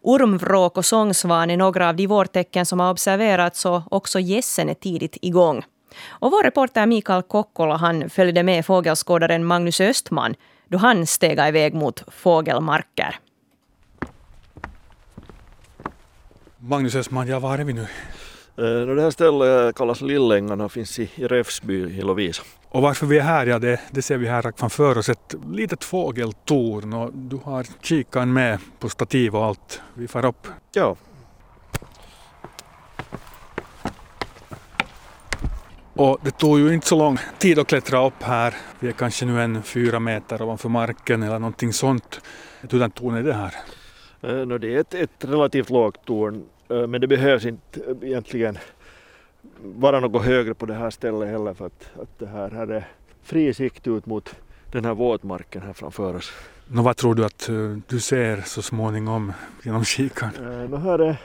Ormvråk 0.00 0.76
och 0.76 0.84
sångsvan 0.84 1.50
är 1.50 1.56
några 1.56 1.88
av 1.88 1.96
de 1.96 2.06
vårtecken 2.06 2.66
som 2.66 2.80
har 2.80 2.90
observerats 2.90 3.66
och 3.66 3.92
också 3.92 4.20
gässen 4.20 4.68
är 4.68 4.74
tidigt 4.74 5.16
igång. 5.22 5.62
Och 6.08 6.30
vår 6.30 6.42
reporter 6.42 6.86
Mikael 6.86 7.22
Kokkola 7.22 7.76
han 7.76 8.10
följde 8.10 8.42
med 8.42 8.66
fågelskådaren 8.66 9.44
Magnus 9.44 9.80
Östman 9.80 10.34
då 10.68 10.78
han 10.78 11.06
stega 11.06 11.48
iväg 11.48 11.74
mot 11.74 12.04
fågelmarker. 12.08 13.18
Magnus 16.58 16.94
Östman, 16.94 17.28
ja 17.28 17.38
var 17.38 17.58
är 17.58 17.64
vi 17.64 17.72
nu? 17.72 17.86
Eh, 18.58 18.94
det 18.94 19.02
här 19.02 19.10
stället 19.10 19.76
kallas 19.76 20.00
Lillängarna 20.00 20.64
och 20.64 20.72
finns 20.72 20.98
i, 20.98 21.10
Räfsby 21.16 21.74
i 21.74 22.02
Lovisa. 22.02 22.42
Och 22.78 22.82
varför 22.82 23.06
vi 23.06 23.18
är 23.18 23.22
här, 23.22 23.46
ja 23.46 23.58
det, 23.58 23.80
det 23.90 24.02
ser 24.02 24.18
vi 24.18 24.26
här 24.28 24.52
framför 24.56 24.98
oss, 24.98 25.08
ett 25.08 25.34
litet 25.50 25.84
fågeltorn 25.84 26.92
och 26.92 27.12
du 27.12 27.36
har 27.44 27.66
kikaren 27.82 28.32
med 28.32 28.58
på 28.78 28.88
stativ 28.88 29.36
och 29.36 29.44
allt. 29.44 29.80
Vi 29.94 30.08
far 30.08 30.24
upp. 30.24 30.46
Ja. 30.72 30.96
Och 35.94 36.18
det 36.22 36.30
tog 36.30 36.58
ju 36.58 36.74
inte 36.74 36.86
så 36.86 36.98
lång 36.98 37.18
tid 37.38 37.58
att 37.58 37.66
klättra 37.66 38.06
upp 38.06 38.22
här. 38.22 38.54
Vi 38.80 38.88
är 38.88 38.92
kanske 38.92 39.26
nu 39.26 39.42
en 39.42 39.62
fyra 39.62 40.00
meter 40.00 40.42
ovanför 40.42 40.68
marken 40.68 41.22
eller 41.22 41.38
någonting 41.38 41.72
sånt. 41.72 42.20
Hurdant 42.60 42.94
torn 42.94 43.14
är 43.14 43.22
det 43.22 43.34
här? 43.34 43.54
Eh, 44.20 44.46
det 44.46 44.74
är 44.74 44.80
ett, 44.80 44.94
ett 44.94 45.24
relativt 45.24 45.70
lågt 45.70 46.04
torn 46.04 46.44
eh, 46.70 46.86
men 46.86 47.00
det 47.00 47.06
behövs 47.06 47.44
inte 47.44 47.80
egentligen 48.02 48.58
vara 49.62 50.00
något 50.00 50.24
högre 50.24 50.54
på 50.54 50.66
det 50.66 50.74
här 50.74 50.90
stället 50.90 51.28
heller 51.28 51.54
för 51.54 51.66
att, 51.66 51.90
att 52.02 52.18
det 52.18 52.26
här, 52.26 52.50
här 52.50 52.66
är 52.66 52.88
fri 53.22 53.54
sikt 53.54 53.86
ut 53.86 54.06
mot 54.06 54.34
den 54.72 54.84
här 54.84 54.94
våtmarken 54.94 55.62
här 55.62 55.72
framför 55.72 56.16
oss. 56.16 56.32
Nå, 56.68 56.82
vad 56.82 56.96
tror 56.96 57.14
du 57.14 57.24
att 57.24 57.48
uh, 57.50 57.78
du 57.86 58.00
ser 58.00 58.40
så 58.40 58.62
småningom 58.62 59.32
genom 59.64 59.84
kikaren? 59.84 60.34
Uh, 60.72 60.78
här 60.78 60.98
är 60.98 61.16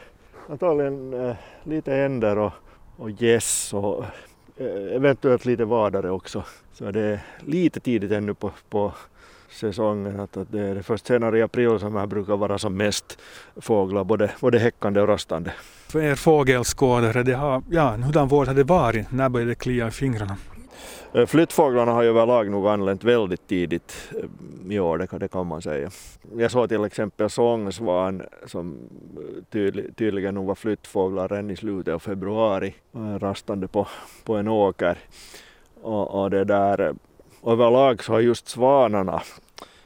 antagligen 0.49 1.13
uh, 1.13 1.35
lite 1.63 1.95
änder 1.95 2.37
och, 2.37 2.51
och 2.97 3.11
gäss 3.11 3.73
och 3.73 4.05
uh, 4.61 4.95
eventuellt 4.95 5.45
lite 5.45 5.65
vadare 5.65 6.11
också. 6.11 6.43
Så 6.73 6.91
det 6.91 7.01
är 7.01 7.19
lite 7.39 7.79
tidigt 7.79 8.11
ännu 8.11 8.33
på, 8.33 8.51
på 8.69 8.93
säsongen. 9.49 10.19
Att, 10.19 10.37
att 10.37 10.51
det 10.51 10.61
är 10.61 10.81
först 10.81 11.07
senare 11.07 11.39
i 11.39 11.41
april 11.41 11.79
som 11.79 11.95
här 11.95 12.05
brukar 12.05 12.37
vara 12.37 12.57
som 12.57 12.77
mest 12.77 13.19
fåglar, 13.55 14.03
både, 14.03 14.31
både 14.39 14.59
häckande 14.59 15.01
och 15.01 15.07
rastande. 15.07 15.53
För 15.93 16.01
er 16.01 16.15
fågelskådare, 16.15 17.23
det 17.23 17.33
har, 17.33 17.63
ja, 17.71 17.89
hurdan 17.91 18.27
vård 18.27 18.47
har 18.47 18.53
det 18.53 18.63
varit? 18.63 19.11
När 19.11 19.29
började 19.29 19.51
det 19.51 19.55
klia 19.55 19.87
i 19.87 19.91
fingrarna? 19.91 20.37
Eh, 21.13 21.25
flyttfåglarna 21.25 21.91
har 21.91 22.03
ju 22.03 22.09
överlag 22.09 22.51
nog 22.51 22.67
anlänt 22.67 23.03
väldigt 23.03 23.47
tidigt 23.47 24.11
eh, 24.11 24.71
i 24.71 24.79
år, 24.79 24.97
det 24.97 25.07
kan, 25.07 25.19
det 25.19 25.27
kan 25.27 25.47
man 25.47 25.61
säga. 25.61 25.89
Jag 26.37 26.51
såg 26.51 26.69
till 26.69 26.83
exempel 26.83 27.29
sångsvan 27.29 28.21
som 28.45 28.77
eh, 29.17 29.43
tydlig, 29.51 29.95
tydligen 29.95 30.35
nog 30.35 30.45
var 30.45 30.55
flyttfåglar 30.55 31.27
redan 31.27 31.51
i 31.51 31.55
slutet 31.55 31.93
av 31.93 31.99
februari, 31.99 32.73
rastande 33.19 33.67
på, 33.67 33.87
på 34.23 34.35
en 34.35 34.47
åker. 34.47 34.97
Och, 35.81 36.21
och 36.21 36.29
det 36.29 36.43
där, 36.43 36.95
överlag 37.45 38.03
så 38.03 38.11
har 38.13 38.19
just 38.19 38.47
svanarna 38.47 39.21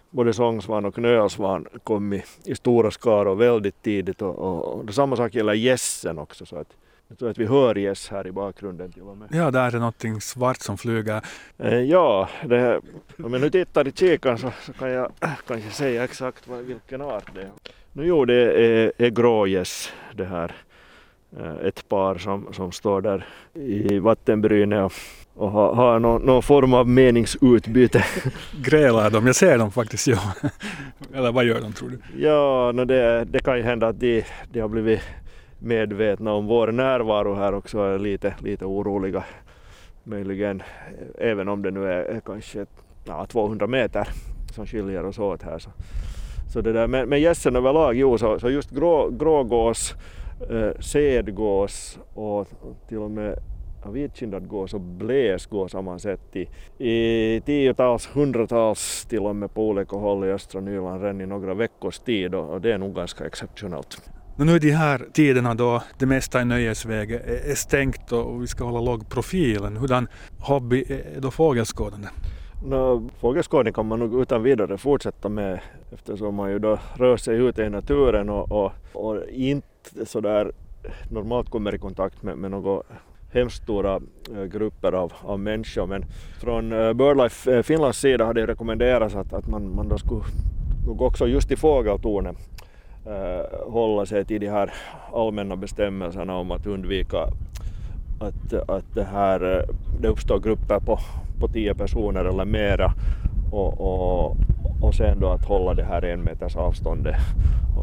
både 0.10 0.34
sångsvan 0.34 0.86
och 0.86 0.96
knölsvan 0.96 1.68
kommit 1.84 2.40
i 2.46 2.56
stora 2.56 2.92
skaror 2.92 3.36
väldigt 3.36 3.84
tidigt 3.84 4.22
och, 4.22 4.36
och, 4.36 4.80
och 4.80 4.94
samma 4.94 5.16
sak 5.16 5.36
gäller 5.36 5.54
gässen 5.54 6.20
också. 6.20 6.46
Så 6.46 6.56
att, 6.56 6.68
jag 7.08 7.18
tror 7.18 7.30
att 7.30 7.38
vi 7.38 7.46
hör 7.46 7.76
gäss 7.76 8.10
här 8.10 8.28
i 8.28 8.32
bakgrunden 8.32 8.92
till 8.92 9.02
och 9.02 9.18
med. 9.18 9.28
Ja, 9.32 9.52
där 9.52 9.76
är 9.76 9.80
någonting 9.80 10.22
svart 10.22 10.62
som 10.62 10.78
flyger. 10.78 11.22
Eh, 11.58 11.80
ja, 11.80 12.30
det, 12.46 12.82
om 13.24 13.34
jag 13.34 13.42
nu 13.42 13.50
tittar 13.50 13.88
i 13.88 13.92
kikaren 13.92 14.38
så, 14.38 14.52
så, 14.62 14.74
kan 14.74 14.90
jag 14.90 15.12
kanske 15.48 15.72
säga 15.72 16.04
exakt 16.04 16.48
vad, 16.48 16.60
vilken 16.60 17.02
art 17.02 17.36
det 17.36 17.42
är. 17.42 17.52
Nu 17.94 18.06
jo, 18.06 18.26
det 18.26 18.36
är, 18.36 18.92
är 18.98 19.10
grågäss 19.10 19.94
det 20.14 20.26
här. 20.26 20.56
Eh, 21.40 21.56
ett 21.56 21.90
par 21.90 22.18
som, 22.18 22.54
som 22.54 22.72
står 22.72 23.02
där 23.02 23.26
i 23.54 24.00
vattenbrynet 24.00 24.86
och 24.86 24.94
och 25.38 25.52
ha, 25.52 25.74
ha 25.74 26.00
någon, 26.00 26.22
någon, 26.22 26.44
form 26.44 26.74
av 26.74 26.90
meningsutbyte. 26.90 28.06
Grälar 28.64 29.10
de? 29.10 29.28
Jag 29.28 29.36
ser 29.36 29.58
dem 29.58 29.72
faktiskt, 29.72 30.08
ja. 30.08 30.20
Eller 31.14 31.32
vad 31.32 31.46
gör 31.46 31.62
de 31.62 31.74
tror 31.74 31.90
du? 31.90 32.24
Ja, 32.24 32.72
no 32.72 32.86
det, 32.86 33.26
det 33.26 33.40
kan 33.40 33.58
ju 33.58 33.64
hända 33.64 33.88
att 33.88 34.00
de, 34.00 34.24
de 34.52 34.60
har 34.60 34.68
blivit 34.68 35.02
medvetna 35.60 36.34
om 36.34 36.48
vår 36.48 36.72
närvaro 36.72 37.36
här 37.36 37.54
också 37.54 37.80
är 37.80 38.00
lite, 38.00 38.34
lite 38.40 38.66
oroliga. 38.66 39.24
Möjligen, 40.04 40.64
även 41.18 41.48
om 41.48 41.62
det 41.62 41.72
nu 41.72 41.86
är, 41.86 42.04
är 42.04 42.20
kanske 42.20 42.66
ja, 43.06 43.26
200 43.26 43.68
meter 43.68 44.08
som 44.56 44.66
skiljer 44.66 45.06
oss 45.06 45.20
åt 45.20 45.44
här. 45.44 45.60
Så, 45.60 45.70
så 46.54 46.62
det 46.62 46.74
där, 46.74 46.88
men, 46.88 47.10
men 47.10 47.22
gässen 47.22 47.56
överlag, 47.56 47.96
jo, 47.96 48.18
så, 48.18 48.40
så 48.40 48.50
just 48.50 48.72
grå, 48.72 49.10
grågås, 49.10 49.96
eh, 50.50 50.80
sedgås 50.80 52.00
och 52.14 52.48
till 52.88 52.98
och 52.98 53.12
med 53.12 53.40
vitkindad 53.86 54.48
gås 54.48 54.74
och 54.74 54.82
bläsgås 54.82 55.74
har 55.74 55.82
man 55.82 56.00
sett 56.00 56.36
i, 56.36 56.48
i 56.88 57.42
tiotals, 57.46 58.10
hundratals 58.14 59.06
till 59.06 59.20
och 59.20 59.36
med 59.36 59.54
på 59.54 59.70
olika 59.70 59.96
håll 59.96 60.26
i 60.26 60.28
östra 60.28 60.62
Nyland 60.62 61.02
redan 61.02 61.22
i 61.22 61.26
några 61.26 61.54
veckors 61.54 62.00
tid 62.00 62.36
och, 62.36 62.54
och 62.54 62.62
det 62.62 62.74
är 62.74 62.78
nog 62.78 62.96
ganska 62.96 63.26
exceptionellt. 63.26 64.02
Nu 64.40 64.56
är 64.56 64.60
de 64.60 64.72
här 64.72 65.06
tiderna 65.14 65.54
då 65.54 65.84
det 66.00 66.06
mesta 66.06 66.42
i 66.42 66.46
nöjesväg 66.46 67.12
är 67.12 67.56
stängt 67.56 68.12
och 68.12 68.44
vi 68.44 68.48
ska 68.48 68.64
hålla 68.64 68.82
låg 68.82 69.10
profilen. 69.10 69.78
Hurdan 69.78 70.08
hobby 70.40 70.86
är 70.90 71.22
då 71.22 71.32
fågelskådande? 71.32 72.08
No, 72.66 73.10
fågelskådning 73.20 73.74
kan 73.74 73.86
man 73.86 74.00
nog 74.00 74.22
utan 74.22 74.44
vidare 74.44 74.78
fortsätta 74.78 75.30
med 75.30 75.60
eftersom 75.94 76.36
man 76.36 76.52
ju 76.52 76.60
då 76.60 76.80
rör 76.96 77.18
sig 77.18 77.38
ute 77.38 77.64
i 77.64 77.70
naturen 77.70 78.30
och, 78.30 78.52
och, 78.52 78.72
och 78.94 79.30
inte 79.30 80.06
sådär 80.06 80.52
normalt 81.12 81.50
kommer 81.50 81.76
i 81.76 81.78
kontakt 81.78 82.24
med, 82.24 82.38
med 82.38 82.52
något 82.52 82.86
hemskt 83.34 83.64
stora 83.64 84.00
eh, 84.36 84.44
grupper 84.44 84.92
av, 84.92 85.14
av 85.22 85.40
människor. 85.40 85.88
Men 85.88 86.06
från 86.42 86.72
eh, 86.72 86.94
BirdLife 86.94 87.56
eh, 87.56 87.62
Finlands 87.62 88.00
sida 88.00 88.26
har 88.26 88.34
det 88.34 88.48
rekommenderats 88.48 89.16
att, 89.16 89.34
att 89.34 89.48
man, 89.48 89.76
man 89.76 89.90
då 89.90 89.98
skulle 89.98 90.24
nog 90.86 91.02
också 91.02 91.28
just 91.28 91.52
i 91.52 91.56
fågeltornet 91.56 92.36
eh, 93.06 93.72
hålla 93.72 94.06
sig 94.06 94.26
till 94.26 94.42
de 94.42 94.48
här 94.48 94.74
allmänna 95.14 95.56
bestämmelserna 95.56 96.36
om 96.36 96.52
att 96.52 96.68
undvika 96.68 97.18
att, 98.20 98.54
att 98.68 98.96
det, 98.96 99.04
här, 99.04 99.66
det 100.02 100.08
uppstår 100.08 100.40
grupper 100.40 100.80
på, 100.80 101.00
på 101.40 101.48
tio 101.48 101.76
personer 101.76 102.26
eller 102.26 102.46
mera 102.46 102.94
och, 103.52 103.82
och, 103.82 104.36
och 104.82 104.96
sen 104.96 105.20
då 105.20 105.30
att 105.30 105.46
hålla 105.46 105.74
det 105.74 105.84
här 105.84 106.06
en 106.06 106.22
meters 106.22 106.56
avståndet 106.56 107.16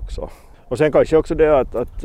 också. 0.03 0.31
Och 0.69 0.79
sen 0.79 0.93
kanske 0.93 1.17
också 1.17 1.35
det 1.35 1.59
att, 1.59 1.75
att, 1.75 2.05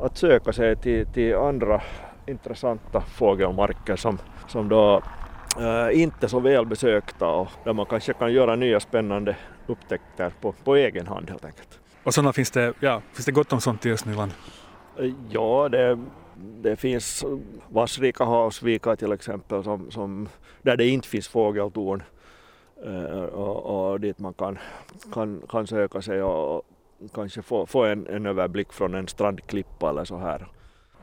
att 0.00 0.16
söka 0.16 0.52
sig 0.52 0.76
till, 0.76 1.06
till 1.06 1.36
andra 1.36 1.82
intressanta 2.26 3.00
fågelmarker 3.00 3.96
som, 3.96 4.18
som 4.48 4.68
då 4.68 5.02
äh, 5.58 6.02
inte 6.02 6.28
så 6.28 6.40
väl 6.40 6.66
besökta 6.66 7.28
och 7.28 7.48
där 7.64 7.72
man 7.72 7.86
kanske 7.86 8.12
kan 8.12 8.32
göra 8.32 8.56
nya 8.56 8.80
spännande 8.80 9.36
upptäckter 9.66 10.32
på, 10.40 10.52
på 10.52 10.76
egen 10.76 11.06
hand 11.06 11.30
helt 11.30 11.44
enkelt. 11.44 11.80
Och 12.04 12.14
sådana 12.14 12.32
finns 12.32 12.50
det, 12.50 12.74
ja, 12.80 13.02
finns 13.12 13.26
det 13.26 13.32
gott 13.32 13.52
om 13.52 13.60
sånt 13.60 13.86
i 13.86 13.92
Östnyland? 13.92 14.32
Eh, 14.98 15.12
ja, 15.30 15.68
det, 15.68 15.98
det 16.62 16.76
finns 16.76 17.24
vassrika 17.68 18.24
havsvikar 18.24 18.96
till 18.96 19.12
exempel 19.12 19.64
som, 19.64 19.90
som, 19.90 20.28
där 20.62 20.76
det 20.76 20.88
inte 20.88 21.08
finns 21.08 21.28
fågeltorn 21.28 22.02
äh, 22.84 23.24
och, 23.24 23.90
och 23.90 24.00
dit 24.00 24.18
man 24.18 24.34
kan, 24.34 24.58
kan, 25.12 25.42
kan 25.48 25.66
söka 25.66 26.02
sig 26.02 26.22
och 26.22 26.62
kanske 27.14 27.42
få, 27.42 27.66
få 27.66 27.84
en, 27.84 28.06
en 28.06 28.26
överblick 28.26 28.72
från 28.72 28.94
en 28.94 29.08
strandklippa 29.08 29.90
eller 29.90 30.04
så 30.04 30.16
här. 30.16 30.46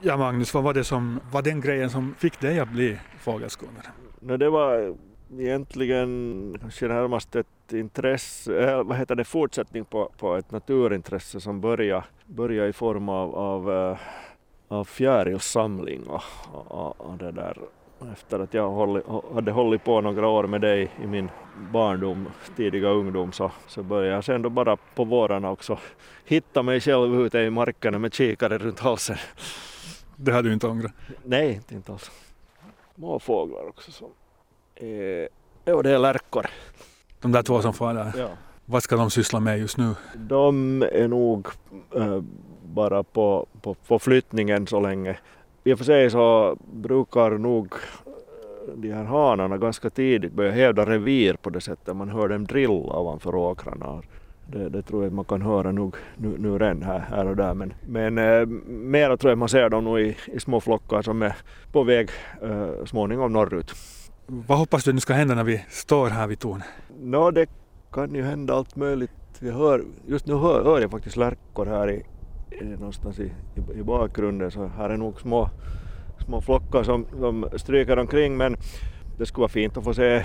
Ja 0.01 0.17
Magnus, 0.17 0.53
vad 0.53 0.63
var 0.63 0.73
det 0.73 0.83
som 0.83 1.19
var 1.31 1.41
den 1.41 1.61
grejen 1.61 1.89
som 1.89 2.15
fick 2.17 2.39
dig 2.39 2.59
att 2.59 2.69
bli 2.69 2.97
fågelskådare? 3.19 3.85
No, 4.19 4.37
det 4.37 4.49
var 4.49 4.95
egentligen 5.39 6.55
kanske 6.61 6.87
närmast 6.87 7.35
ett 7.35 7.73
intresse, 7.73 8.69
eh, 8.69 8.83
vad 8.83 8.97
heter 8.97 9.15
det, 9.15 9.23
fortsättning 9.23 9.85
på, 9.85 10.11
på 10.17 10.35
ett 10.35 10.51
naturintresse 10.51 11.41
som 11.41 11.61
började, 11.61 12.03
började 12.25 12.69
i 12.69 12.73
form 12.73 13.09
av, 13.09 13.35
av, 13.35 13.71
eh, 13.71 13.97
av 14.67 14.83
fjärilssamling 14.83 16.03
och, 16.03 16.23
och, 16.51 17.01
och, 17.01 17.17
det 17.17 17.31
där. 17.31 17.57
Efter 18.13 18.39
att 18.39 18.53
jag 18.53 18.69
hållit, 18.69 19.03
hade 19.33 19.51
hållit 19.51 19.83
på 19.83 20.01
några 20.01 20.27
år 20.27 20.43
med 20.43 20.61
dig 20.61 20.91
i 21.03 21.07
min 21.07 21.29
barndom, 21.71 22.27
tidiga 22.55 22.89
ungdom, 22.89 23.31
så, 23.31 23.51
så 23.67 23.83
började 23.83 24.15
jag 24.15 24.23
sen 24.23 24.41
då 24.41 24.49
bara 24.49 24.77
på 24.95 25.03
vårarna 25.03 25.51
också 25.51 25.77
hitta 26.25 26.63
mig 26.63 26.79
själv 26.79 27.21
ute 27.21 27.39
i 27.39 27.49
markerna 27.49 27.99
med 27.99 28.13
kikare 28.13 28.57
runt 28.57 28.79
halsen. 28.79 29.17
Det 30.21 30.31
hade 30.31 30.49
du 30.49 30.53
inte 30.53 30.67
ångrat? 30.67 30.91
Nej, 31.23 31.61
inte 31.69 31.91
alls. 31.91 32.11
Små 32.95 33.19
fåglar 33.19 33.67
också 33.67 33.91
som 33.91 34.07
är... 34.75 35.29
Jo, 35.65 35.81
det 35.81 35.91
är 35.91 35.99
lärkor. 35.99 36.45
De 37.21 37.31
där 37.31 37.43
två 37.43 37.61
som 37.61 37.73
far 37.73 37.93
där? 37.93 38.13
Ja. 38.17 38.29
Vad 38.65 38.83
ska 38.83 38.95
de 38.95 39.09
syssla 39.09 39.39
med 39.39 39.59
just 39.59 39.77
nu? 39.77 39.95
De 40.15 40.81
är 40.81 41.07
nog 41.07 41.47
äh, 41.95 42.21
bara 42.63 43.03
på, 43.03 43.45
på, 43.61 43.73
på 43.73 43.99
flyttningen 43.99 44.67
så 44.67 44.79
länge. 44.79 45.17
I 45.63 45.73
och 45.73 45.77
för 45.77 45.85
sig 45.85 46.11
så 46.11 46.57
brukar 46.73 47.31
nog 47.31 47.73
eh, 47.73 48.73
de 48.75 48.91
här 48.91 49.03
hanarna 49.03 49.57
ganska 49.57 49.89
tidigt 49.89 50.33
börja 50.33 50.51
hävda 50.51 50.85
revir 50.85 51.33
på 51.33 51.49
det 51.49 51.61
sättet 51.61 51.95
man 51.95 52.09
hör 52.09 52.27
dem 52.27 52.45
drilla 52.45 52.99
ovanför 52.99 53.35
åkrarna. 53.35 54.01
Det, 54.51 54.69
det, 54.69 54.81
tror 54.81 55.03
jag 55.03 55.13
man 55.13 55.25
kan 55.25 55.41
höra 55.41 55.71
nog 55.71 55.95
nu, 56.17 56.35
nu 56.37 56.57
redan 56.57 56.83
här, 56.83 56.99
här 56.99 57.25
och 57.25 57.35
där. 57.35 57.53
Men, 57.53 57.73
men 57.87 58.17
eh, 58.17 58.45
mera 58.67 59.17
tror 59.17 59.31
jag 59.31 59.37
man 59.37 59.49
ser 59.49 59.69
dem 59.69 59.83
nog 59.83 59.99
i, 59.99 60.17
i 60.25 60.39
små 60.39 60.61
flockar 60.61 61.01
som 61.01 61.21
är 61.21 61.35
på 61.71 61.83
väg 61.83 62.09
eh, 62.41 62.85
småningom 62.85 63.33
norrut. 63.33 63.75
Vad 64.27 64.57
hoppas 64.57 64.83
du 64.83 64.93
nu 64.93 64.99
ska 64.99 65.13
hända 65.13 65.35
när 65.35 65.43
vi 65.43 65.65
står 65.69 66.09
här 66.09 66.27
vid 66.27 66.39
tornet? 66.39 66.67
no, 66.99 67.31
det 67.31 67.49
kan 67.91 68.15
ju 68.15 68.23
hända 68.23 68.53
allt 68.53 68.75
möjligt. 68.75 69.11
Jag 69.39 69.53
hör, 69.53 69.83
just 70.07 70.27
nu 70.27 70.33
hör, 70.33 70.63
hör 70.63 70.81
jag 70.81 70.91
faktiskt 70.91 71.17
lärkor 71.17 71.65
här 71.65 71.91
i, 71.91 72.05
i, 72.61 72.63
någonstans 72.63 73.19
i, 73.19 73.31
i 73.75 73.83
bakgrunden 73.83 74.51
så 74.51 74.67
här 74.67 74.89
är 74.89 74.97
nog 74.97 75.21
små, 75.21 75.49
små 76.25 76.41
flockar 76.41 76.83
som, 76.83 77.05
som 77.19 77.49
stryker 77.55 77.99
omkring 77.99 78.37
men 78.37 78.55
det 79.17 79.25
skulle 79.25 79.41
vara 79.41 79.49
fint 79.49 79.77
att 79.77 79.83
få 79.83 79.93
se 79.93 80.23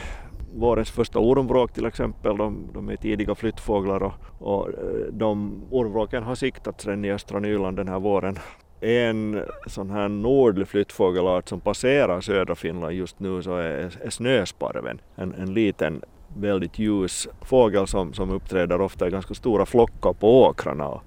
vårens 0.54 0.90
första 0.90 1.18
ormvråk 1.18 1.72
till 1.72 1.86
exempel. 1.86 2.36
De, 2.36 2.70
de 2.74 2.88
är 2.88 2.96
tidiga 2.96 3.34
flyttfåglar 3.34 4.02
och, 4.02 4.12
och 4.38 4.68
eh, 4.68 4.74
de 5.12 5.62
ormvråken 5.70 6.22
har 6.22 6.34
siktats 6.34 6.86
redan 6.86 7.04
i 7.04 7.12
östra 7.12 7.38
Nyland 7.38 7.76
den 7.76 7.88
här 7.88 8.00
våren. 8.00 8.38
En 8.80 9.42
sån 9.66 9.90
här 9.90 10.08
nordlig 10.08 10.68
flyttfågelart 10.68 11.48
som 11.48 11.60
passerar 11.60 12.20
södra 12.20 12.54
Finland 12.54 12.94
just 12.94 13.20
nu 13.20 13.42
så 13.42 13.56
är, 13.56 13.98
är 14.02 14.10
snösparven. 14.10 15.00
En, 15.14 15.34
en 15.34 15.54
liten 15.54 16.02
väldigt 16.36 16.78
ljus 16.78 17.28
fågel 17.42 17.86
som, 17.86 18.12
som 18.12 18.30
uppträder 18.30 18.80
ofta 18.80 19.06
i 19.06 19.10
ganska 19.10 19.34
stora 19.34 19.66
flockar 19.66 20.12
på 20.12 20.42
åkrarna. 20.42 20.88
Och, 20.88 21.02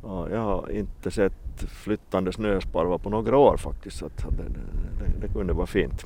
och 0.00 0.30
jag 0.30 0.40
har 0.40 0.70
inte 0.70 1.10
sett 1.10 1.32
flyttande 1.84 2.32
snösparvar 2.32 2.98
på 2.98 3.10
några 3.10 3.38
år 3.38 3.56
faktiskt 3.56 3.98
så 3.98 4.08
det, 4.08 4.26
det, 4.28 5.26
det 5.26 5.32
kunde 5.32 5.52
vara 5.52 5.66
fint 5.66 6.04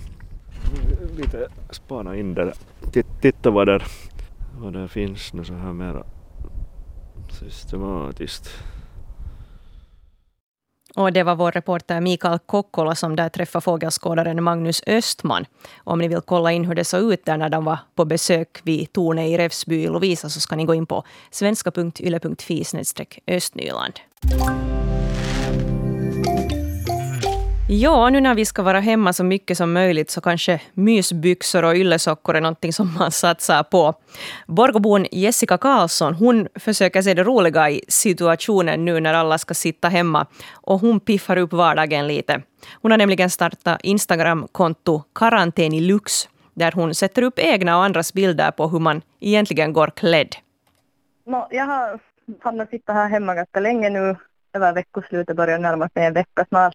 lite 1.16 1.48
spana 1.70 2.16
in 2.16 2.34
där. 2.34 2.52
Titta 3.20 3.50
vad 3.50 3.66
där, 3.66 3.82
vad 4.58 4.72
där 4.72 4.86
finns 4.86 5.32
nu 5.32 5.44
så 5.44 5.54
här 5.54 5.72
mera 5.72 6.04
systematiskt. 7.30 8.50
Och 10.96 11.12
det 11.12 11.22
var 11.22 11.34
vår 11.34 11.52
reporter 11.52 12.00
Mikael 12.00 12.38
Kokkola 12.38 12.94
som 12.94 13.16
där 13.16 13.28
träffade 13.28 13.62
fågelskådaren 13.62 14.44
Magnus 14.44 14.82
Östman. 14.86 15.44
Om 15.84 15.98
ni 15.98 16.08
vill 16.08 16.20
kolla 16.20 16.52
in 16.52 16.64
hur 16.64 16.74
det 16.74 16.84
såg 16.84 17.12
ut 17.12 17.24
där 17.24 17.36
när 17.36 17.48
de 17.48 17.64
var 17.64 17.78
på 17.94 18.04
besök 18.04 18.60
vid 18.62 18.92
Torne 18.92 19.28
i 19.28 19.38
Revsby 19.38 19.82
i 19.82 19.88
Lovisa 19.88 20.28
så 20.28 20.40
ska 20.40 20.56
ni 20.56 20.64
gå 20.64 20.74
in 20.74 20.86
på 20.86 21.04
svenska.yle.fi 21.30 22.64
östnyland. 23.26 24.00
Ja, 27.68 28.10
nu 28.10 28.20
när 28.20 28.34
vi 28.34 28.44
ska 28.44 28.62
vara 28.62 28.80
hemma 28.80 29.12
så 29.12 29.24
mycket 29.24 29.56
som 29.58 29.72
möjligt 29.72 30.10
så 30.10 30.20
kanske 30.20 30.60
mysbyxor 30.74 31.64
och 31.64 31.74
yllesockor 31.74 32.36
är 32.36 32.40
någonting 32.40 32.72
som 32.72 32.94
man 32.98 33.10
satsar 33.10 33.62
på. 33.62 33.94
Borgobon 34.46 35.06
Jessica 35.12 35.58
Karlsson 35.58 36.14
hon 36.14 36.48
försöker 36.54 37.02
se 37.02 37.14
det 37.14 37.24
roliga 37.24 37.70
i 37.70 37.84
situationen 37.88 38.84
nu 38.84 39.00
när 39.00 39.14
alla 39.14 39.38
ska 39.38 39.54
sitta 39.54 39.88
hemma 39.88 40.26
och 40.52 40.80
hon 40.80 41.00
piffar 41.00 41.36
upp 41.36 41.52
vardagen 41.52 42.06
lite. 42.08 42.42
Hon 42.82 42.90
har 42.90 42.98
nämligen 42.98 43.30
startat 43.30 43.80
Instagramkonto 43.82 45.02
Karantänilux 45.14 46.28
där 46.54 46.72
hon 46.72 46.94
sätter 46.94 47.22
upp 47.22 47.38
egna 47.38 47.76
och 47.76 47.84
andras 47.84 48.12
bilder 48.12 48.50
på 48.50 48.68
hur 48.68 48.78
man 48.78 49.02
egentligen 49.20 49.72
går 49.72 49.90
klädd. 49.96 50.36
No, 51.26 51.46
jag 51.50 51.64
har 51.64 51.98
hamnat 52.40 52.70
sitta 52.70 52.92
här 52.92 53.08
hemma 53.08 53.34
ganska 53.34 53.60
länge 53.60 53.90
nu. 53.90 54.16
Över 54.52 54.72
veckoslutet 54.72 55.36
börjar 55.36 55.58
närma 55.58 55.88
sig 55.88 56.06
en 56.06 56.12
vecka 56.14 56.44
snart. 56.48 56.74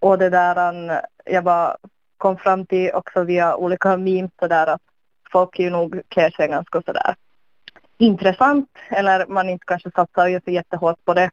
Och 0.00 0.18
det 0.18 0.30
där, 0.30 0.68
um, 0.68 1.00
jag 1.24 1.44
bara 1.44 1.76
kom 2.16 2.36
fram 2.36 2.66
till 2.66 2.90
också 2.92 3.24
via 3.24 3.56
olika 3.56 3.96
memes 3.96 4.30
sådär 4.38 4.66
att 4.66 4.82
folk 5.32 5.58
ju 5.58 5.70
nog 5.70 6.02
klär 6.08 6.30
sig 6.30 6.48
ganska 6.48 6.82
sådär 6.82 7.14
intressant 8.00 8.68
eller 8.88 9.26
man 9.26 9.48
inte 9.48 9.64
kanske 9.66 9.90
satsar 9.90 10.26
ju 10.26 10.40
så 10.44 10.50
jättehårt 10.50 11.04
på 11.04 11.14
det. 11.14 11.30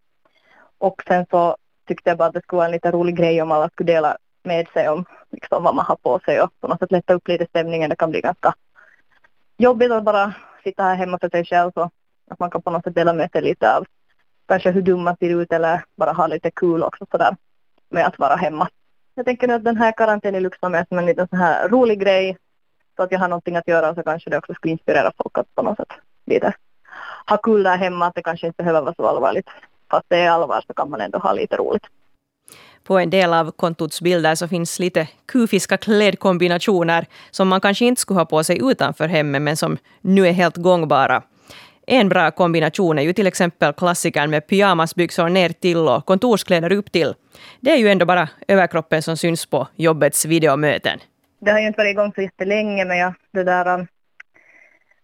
Och 0.78 1.02
sen 1.08 1.26
så 1.32 1.58
tyckte 1.88 2.10
jag 2.10 2.18
bara 2.18 2.28
att 2.28 2.34
det 2.34 2.42
skulle 2.42 2.58
vara 2.58 2.66
en 2.66 2.72
lite 2.72 2.92
rolig 2.92 3.16
grej 3.16 3.42
om 3.42 3.52
alla 3.52 3.70
skulle 3.70 3.94
dela 3.94 4.18
med 4.44 4.68
sig 4.74 4.90
om 4.90 5.06
liksom, 5.32 5.64
vad 5.64 5.76
man 5.76 5.86
har 5.86 5.96
på 5.96 6.20
sig 6.26 6.42
och 6.42 6.60
på 6.60 6.68
något 6.68 6.80
sätt 6.80 6.92
lätta 6.92 7.14
upp 7.14 7.28
lite 7.28 7.46
stämningen. 7.46 7.90
Det 7.90 7.96
kan 7.96 8.12
bli 8.12 8.22
ganska 8.22 8.54
jobbigt 9.58 9.92
att 9.92 10.04
bara 10.04 10.34
sitta 10.64 10.84
här 10.84 10.96
hemma 10.96 11.20
för 11.20 11.30
sig 11.30 11.46
själv 11.46 11.72
så 11.72 11.90
att 12.32 12.40
man 12.40 12.50
kan 12.50 12.62
på 12.62 12.72
något 12.72 12.84
sätt 12.84 12.96
dela 12.96 13.14
med 13.14 13.32
sig 13.32 13.42
lite 13.42 13.76
av 13.76 13.86
kanske 14.48 14.72
hur 14.72 14.82
dum 14.82 15.04
man 15.04 15.16
ser 15.20 15.30
ut 15.30 15.52
eller 15.52 15.84
bara 15.96 16.12
ha 16.12 16.28
lite 16.28 16.52
kul 16.52 16.84
också 16.84 17.06
sådär 17.12 17.36
med 17.90 18.06
att 18.06 18.20
vara 18.20 18.36
hemma. 18.36 18.70
Jag 19.16 19.26
tänker 19.26 19.48
nu 19.48 19.54
att 19.54 19.64
den 19.64 19.78
här 19.78 19.92
karantänen 19.92 20.44
luxar 20.44 20.72
är 20.72 20.86
som 20.90 20.98
en 20.98 21.06
liten 21.06 21.28
sån 21.28 21.40
här 21.40 21.70
rolig 21.70 22.00
grej 22.00 22.38
så 22.96 23.04
att 23.04 23.12
jag 23.12 23.20
har 23.20 23.28
någonting 23.28 23.56
att 23.56 23.68
göra 23.68 23.90
och 23.90 23.96
så 23.96 24.04
kanske 24.04 24.30
det 24.30 24.38
också 24.38 24.54
skulle 24.54 24.72
inspirera 24.72 25.12
folk 25.18 25.38
att 25.38 25.56
på 25.56 25.62
något 25.62 25.78
sätt 25.78 25.92
lite 26.26 26.54
ha 27.28 27.38
kul 27.38 27.64
där 27.64 27.78
hemma, 27.78 28.06
att 28.06 28.16
det 28.16 28.24
kanske 28.24 28.48
inte 28.48 28.64
behöver 28.64 28.82
vara 28.82 28.96
så 28.96 29.08
allvarligt. 29.08 29.50
Fast 29.92 30.06
det 30.08 30.18
är 30.18 30.30
allvar 30.30 30.64
så 30.68 30.74
kan 30.74 30.90
man 30.90 31.02
ändå 31.02 31.18
ha 31.18 31.34
lite 31.34 31.56
roligt. 31.56 31.84
På 32.84 33.00
en 33.00 33.10
del 33.10 33.34
av 33.34 33.52
kontots 33.52 34.02
bilder 34.02 34.36
så 34.36 34.48
finns 34.48 34.80
lite 34.80 35.08
kufiska 35.26 35.78
klädkombinationer 35.78 37.06
som 37.32 37.48
man 37.48 37.62
kanske 37.62 37.86
inte 37.86 38.02
skulle 38.02 38.20
ha 38.20 38.26
på 38.26 38.44
sig 38.44 38.60
utanför 38.72 39.08
hemmet 39.08 39.42
men 39.42 39.58
som 39.58 39.78
nu 40.02 40.28
är 40.28 40.32
helt 40.32 40.58
gångbara. 40.58 41.24
En 41.90 42.10
bra 42.10 42.32
kombination 42.32 43.00
är 43.00 43.04
ju 43.04 43.14
till 43.14 43.28
exempel 43.28 43.74
klassikern 43.74 44.30
med 44.30 44.48
pyjamasbyxor 44.48 45.30
ner 45.30 45.50
till 45.50 45.78
och 45.78 46.06
kontorskläder 46.06 46.72
upp 46.72 46.92
till. 46.92 47.14
Det 47.60 47.72
är 47.72 47.78
ju 47.78 47.88
ändå 47.88 48.06
bara 48.06 48.30
överkroppen 48.48 49.02
som 49.02 49.18
syns 49.18 49.46
på 49.46 49.68
jobbets 49.76 50.26
videomöten. 50.26 51.00
Det 51.40 51.52
har 51.52 51.60
ju 51.60 51.68
inte 51.68 51.78
varit 51.78 51.92
igång 51.92 52.14
så 52.16 52.22
jättelänge 52.22 52.86
men 52.86 52.98
jag 52.98 53.14
det 53.32 53.44
där, 53.44 53.80
um, 53.80 53.88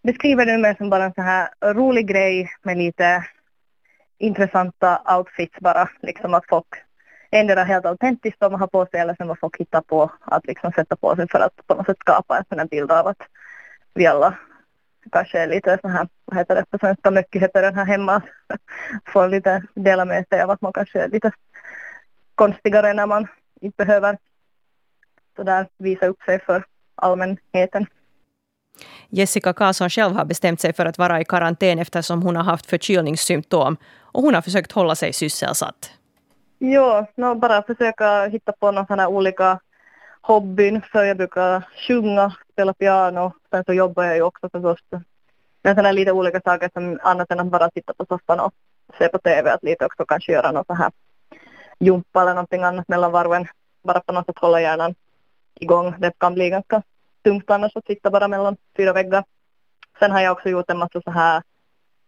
beskriver 0.02 0.46
det 0.46 0.58
mer 0.58 0.74
som 0.74 0.90
bara 0.90 1.04
en 1.04 1.14
så 1.14 1.22
här 1.22 1.48
rolig 1.62 2.06
grej 2.06 2.50
med 2.62 2.78
lite 2.78 3.24
intressanta 4.18 5.16
outfits 5.16 5.60
bara. 5.60 5.88
Liksom 6.02 6.34
att 6.34 6.44
folk 6.48 6.66
endera 7.30 7.64
helt 7.64 7.86
autentiskt 7.86 8.40
vad 8.40 8.50
man 8.50 8.60
har 8.60 8.66
på 8.68 8.86
sig 8.86 9.00
eller 9.00 9.14
sen 9.14 9.28
vad 9.28 9.38
folk 9.38 9.56
hittar 9.56 9.80
på 9.80 10.10
att 10.20 10.46
liksom 10.46 10.72
sätta 10.72 10.96
på 10.96 11.16
sig 11.16 11.28
för 11.28 11.40
att 11.40 11.66
på 11.66 11.74
något 11.74 11.86
sätt 11.86 11.98
skapa 12.00 12.38
en 12.38 12.44
sån 12.48 12.58
här 12.58 12.66
bild 12.66 12.92
av 12.92 13.06
att 13.06 13.22
vi 13.94 14.06
alla 14.06 14.34
kanske 15.12 15.38
är 15.38 15.46
lite 15.46 15.78
så 15.82 15.88
här, 15.88 16.08
vad 16.24 16.38
heter 16.38 16.54
det 16.54 16.64
på 16.70 16.78
svenska, 16.78 17.10
mökigheter 17.10 17.72
här 17.72 17.84
hemma. 17.84 18.22
Får 19.12 19.28
lite 19.28 19.62
dela 19.74 20.04
med 20.04 20.24
sig 20.28 20.42
av 20.42 20.50
att 20.50 20.60
man 20.60 20.72
kanske 20.72 21.00
är 21.00 21.08
lite 21.08 21.32
konstigare 22.34 22.92
när 22.92 23.06
man 23.06 23.26
inte 23.60 23.84
behöver 23.84 24.18
så 25.36 25.42
där 25.42 25.66
visa 25.78 26.06
upp 26.06 26.22
sig 26.22 26.40
för 26.40 26.64
allmänheten. 26.94 27.86
Jessica 29.08 29.52
Karlsson 29.52 29.90
själv 29.90 30.14
har 30.14 30.24
bestämt 30.24 30.60
sig 30.60 30.72
för 30.72 30.86
att 30.86 30.98
vara 30.98 31.20
i 31.20 31.24
karantän 31.24 31.78
eftersom 31.78 32.22
hon 32.22 32.36
har 32.36 32.44
haft 32.44 32.66
förkylningssymptom 32.66 33.76
och 34.00 34.22
hon 34.22 34.34
har 34.34 34.42
försökt 34.42 34.72
hålla 34.72 34.94
sig 34.94 35.12
sysselsatt. 35.12 35.90
Ja, 36.58 37.06
no, 37.14 37.34
bara 37.34 37.62
försöka 37.62 38.26
hitta 38.26 38.52
på 38.52 38.70
några 38.70 39.08
olika 39.08 39.60
hobbyn, 40.26 40.82
för 40.92 41.04
jag 41.04 41.16
brukar 41.16 41.68
sjunga, 41.88 42.36
spela 42.52 42.74
piano, 42.74 43.32
sen 43.50 43.64
så 43.64 43.72
jobbar 43.72 44.04
jag 44.04 44.16
ju 44.16 44.22
också 44.22 44.48
förstås 44.48 44.78
med 45.62 45.76
sådana 45.76 45.92
lite 45.92 46.12
olika 46.12 46.40
saker 46.40 46.70
som 46.72 46.98
annat 47.02 47.30
än 47.30 47.40
att 47.40 47.46
bara 47.46 47.70
sitta 47.70 47.94
på 47.94 48.06
soffan 48.08 48.40
och 48.40 48.52
se 48.98 49.08
på 49.08 49.18
TV, 49.18 49.50
att 49.50 49.62
lite 49.62 49.86
också 49.86 50.04
kanske 50.04 50.32
göra 50.32 50.52
något 50.52 50.66
så 50.66 50.74
här 50.74 50.92
jumpa 51.78 52.22
eller 52.22 52.34
någonting 52.34 52.62
annat 52.62 52.88
mellan 52.88 53.12
varven, 53.12 53.46
bara 53.82 54.00
på 54.00 54.12
något 54.12 54.26
sätt 54.26 54.38
hålla 54.38 54.60
hjärnan 54.60 54.94
igång. 55.54 55.94
Det 55.98 56.18
kan 56.18 56.34
bli 56.34 56.50
ganska 56.50 56.82
tungt 57.24 57.50
annars 57.50 57.76
att 57.76 57.86
sitta 57.86 58.10
bara 58.10 58.28
mellan 58.28 58.56
fyra 58.76 58.92
väggar. 58.92 59.24
Sen 59.98 60.10
har 60.10 60.20
jag 60.20 60.32
också 60.32 60.48
gjort 60.48 60.70
en 60.70 60.78
massa 60.78 61.00
så 61.02 61.10
här 61.10 61.42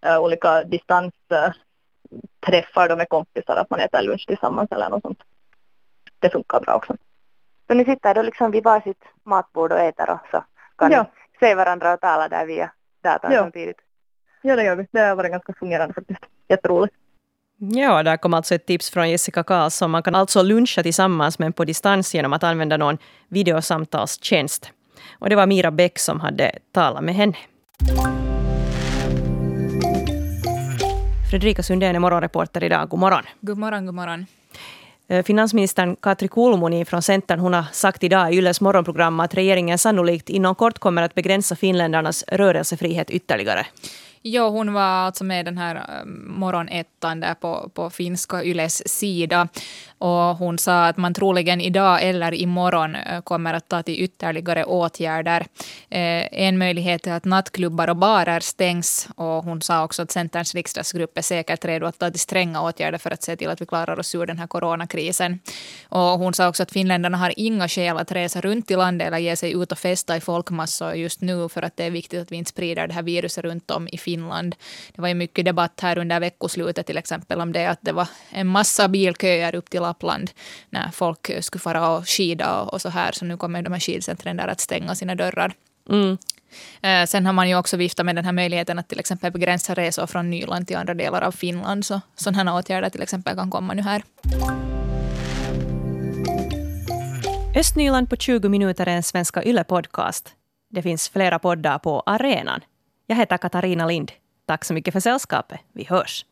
uh, 0.07 0.19
olika 0.19 0.65
distansträffar 0.65 1.55
eh, 2.77 2.91
uh, 2.91 2.97
med 2.97 3.09
kompisar, 3.09 3.57
att 3.57 3.71
man 3.71 3.81
äter 3.81 4.03
lunch 4.03 4.27
tillsammans 4.27 4.73
eller 4.73 4.89
något 4.89 5.03
sånt. 5.03 5.23
Det 6.19 6.31
funkar 6.31 6.61
bra 6.61 6.75
också. 6.75 6.97
Så 7.67 7.75
ni 7.75 7.85
sitter 7.85 8.15
då 8.15 8.23
liksom 8.23 8.51
vid 8.51 8.65
varsitt 8.65 9.05
matbord 9.25 9.73
och 9.73 9.79
äter 9.79 10.11
och 10.11 10.19
så 10.31 10.45
kan 10.79 10.93
ja. 10.93 11.03
ni 11.03 11.09
se 11.41 11.55
varandra 11.55 11.95
och 11.95 12.01
tala 12.01 12.29
där 12.29 12.47
via 12.47 12.71
datorn 13.03 13.33
ja. 13.33 13.43
samtidigt? 13.43 13.77
Ja, 14.43 14.57
det 14.57 14.65
gör 14.65 14.77
vi. 14.77 14.87
Det 14.91 15.01
har 15.01 15.17
varit 15.17 15.31
ganska 15.31 15.53
fungerande 15.53 15.95
faktiskt. 15.95 16.21
Jätteroligt. 16.49 16.95
Ja, 17.59 18.03
där 18.03 18.17
kom 18.17 18.35
alltså 18.35 18.55
ett 18.55 18.67
tips 18.67 18.91
från 18.91 19.11
Jessica 19.11 19.43
Karlsson. 19.43 19.91
Man 19.91 20.03
kan 20.03 20.15
alltså 20.15 20.43
luncha 20.43 20.83
tillsammans 20.83 21.39
men 21.39 21.53
på 21.53 21.65
distans 21.65 22.15
genom 22.15 22.33
att 22.33 22.43
använda 22.43 22.77
någon 22.77 22.99
videosamtalstjänst. 23.29 24.73
Och 25.19 25.31
det 25.31 25.37
var 25.37 25.47
Mira 25.47 25.71
Bäck 25.71 25.99
som 25.99 26.21
hade 26.21 26.59
talat 26.73 27.05
med 27.05 27.15
henne. 27.15 27.37
Fredrika 31.31 31.63
Sundén 31.63 31.97
är 31.97 32.01
morgonreporter 32.01 32.65
idag. 32.65 32.89
God 32.89 33.01
morgon. 33.01 33.23
God 33.41 33.59
morgon, 33.59 33.87
god 33.87 33.95
morgon. 33.95 34.27
Eh, 35.09 35.25
finansministern 35.25 35.97
Katri 35.97 36.29
Kulmuni 36.29 36.85
från 36.85 37.03
Centern 37.03 37.41
hon 37.41 37.55
har 37.55 37.65
sagt 37.73 38.05
idag 38.05 38.33
i 38.33 38.37
Yles 38.37 38.61
morgonprogram 38.61 39.21
att 39.21 39.35
regeringen 39.35 39.79
sannolikt 39.79 40.29
inom 40.29 40.55
kort 40.55 40.79
kommer 40.79 41.03
att 41.03 41.15
begränsa 41.15 41.57
finländarnas 41.57 42.25
rörelsefrihet 42.29 43.11
ytterligare. 43.11 43.67
Jo, 44.23 44.49
hon 44.49 44.73
var 44.73 44.83
alltså 44.83 45.25
med 45.25 45.45
den 45.45 45.59
här 45.59 45.77
eh, 45.77 46.07
morgonettan 46.27 47.21
där 47.21 47.35
på, 47.35 47.71
på 47.75 47.91
finska 47.91 48.45
Yles 48.45 48.89
sida. 48.89 49.49
Och 49.99 50.37
hon 50.37 50.59
sa 50.59 50.87
att 50.87 50.97
man 50.97 51.15
troligen 51.15 51.61
idag 51.61 52.03
eller 52.03 52.35
imorgon 52.35 52.95
eh, 52.95 53.21
kommer 53.21 53.55
att 53.55 53.69
ta 53.69 53.83
till 53.83 54.01
ytterligare 54.01 54.65
åtgärder. 54.65 55.47
Eh, 55.91 56.27
en 56.33 56.59
möjlighet 56.59 57.07
är 57.07 57.13
att 57.13 57.25
nattklubbar 57.25 57.91
och 57.91 57.97
barer 57.97 58.41
stängs. 58.41 59.09
Och 59.17 59.45
hon 59.45 59.63
sa 59.63 59.85
också 59.85 60.03
att 60.03 60.11
Centerns 60.11 60.55
riksdagsgrupp 60.55 61.19
är 61.19 61.23
säkert 61.23 61.65
redo 61.65 61.87
att 61.87 61.99
ta 61.99 62.11
till 62.11 62.21
stränga 62.21 62.63
åtgärder 62.63 62.99
för 62.99 63.11
att 63.11 63.23
se 63.23 63.37
till 63.37 63.49
att 63.49 63.61
vi 63.61 63.67
klarar 63.67 63.99
oss 63.99 64.15
ur 64.15 64.27
den 64.27 64.39
här 64.39 64.47
coronakrisen. 64.47 65.39
Och 65.89 66.19
hon 66.19 66.35
sa 66.35 66.49
också 66.49 66.63
att 66.63 66.73
finländarna 66.73 67.19
har 67.19 67.33
inga 67.37 67.69
skäl 67.69 67.97
att 67.97 68.13
resa 68.13 68.41
runt 68.41 68.71
i 68.71 68.77
landet 68.77 69.07
eller 69.07 69.19
ge 69.19 69.37
sig 69.37 69.53
ut 69.53 69.73
och 69.73 69.79
festa 69.79 70.17
i 70.17 70.21
folkmassor 70.21 70.95
just 70.95 71.21
nu 71.21 71.49
för 71.49 71.63
att 71.63 71.77
det 71.77 71.85
är 71.85 71.91
viktigt 71.91 72.23
att 72.23 72.33
vi 72.33 72.37
inte 72.37 72.51
sprider 72.51 72.87
det 72.87 72.95
här 72.95 73.03
viruset 73.03 73.45
runt 73.45 73.71
om 73.71 73.89
i 73.93 73.99
Finland. 73.99 74.55
Det 74.95 75.01
var 75.01 75.09
ju 75.09 75.15
mycket 75.15 75.45
debatt 75.45 75.81
här 75.83 75.99
under 75.99 76.21
veckoslutet 76.21 76.87
till 76.87 76.99
exempel 76.99 77.41
om 77.41 77.53
det 77.53 77.67
att 77.67 77.79
det 77.81 77.93
var 77.93 78.09
en 78.31 78.47
massa 78.47 78.89
bilköer 78.89 79.55
upp 79.55 79.71
till 79.71 79.86
Lappland 79.87 80.31
när 80.71 80.91
folk 80.91 81.31
skulle 81.41 81.61
fara 81.61 81.91
och 81.91 82.09
skida 82.09 82.61
och, 82.61 82.83
så 82.83 82.89
här. 82.89 83.13
Så 83.13 83.25
nu 83.25 83.37
kommer 83.37 83.63
de 83.63 83.73
här 83.73 83.81
skidcentren 83.81 84.37
där 84.37 84.49
att 84.49 84.61
stänga 84.61 84.95
sina 84.95 85.15
dörrar. 85.15 85.53
Mm. 85.91 86.19
Eh, 86.83 87.07
sen 87.07 87.27
har 87.27 87.33
man 87.33 87.49
ju 87.49 87.59
också 87.59 87.77
viftat 87.77 88.07
med 88.07 88.17
den 88.17 88.25
här 88.25 88.33
möjligheten 88.33 88.79
att 88.79 88.89
till 88.89 89.01
exempel 89.01 89.33
begränsa 89.33 89.75
resor 89.75 90.07
från 90.07 90.31
Nyland 90.31 90.67
till 90.67 90.77
andra 90.77 90.95
delar 90.95 91.23
av 91.23 91.33
Finland. 91.33 91.87
Så 91.87 92.01
sådana 92.15 92.51
här 92.51 92.59
åtgärder 92.59 92.91
till 92.91 93.03
exempel 93.03 93.37
kan 93.37 93.51
komma 93.51 93.75
nu 93.75 93.83
här. 93.83 94.03
Östnyland 97.57 98.11
på 98.11 98.17
20 98.17 98.49
minuter 98.49 98.87
är 98.89 98.97
en 98.97 99.03
Svenska 99.03 99.43
Yle-podcast. 99.43 100.29
Det 100.71 100.83
finns 100.83 101.09
flera 101.09 101.39
poddar 101.39 101.79
på 101.79 102.03
arenan. 102.07 102.61
Jag 103.07 103.17
heter 103.17 103.39
Katarina 103.39 103.87
Lind. 103.87 104.13
Tack 104.47 104.65
så 104.65 104.75
mycket 104.75 104.93
för 104.93 105.01
sällskapet. 105.01 105.61
Vi 105.73 105.85
hörs. 105.85 106.27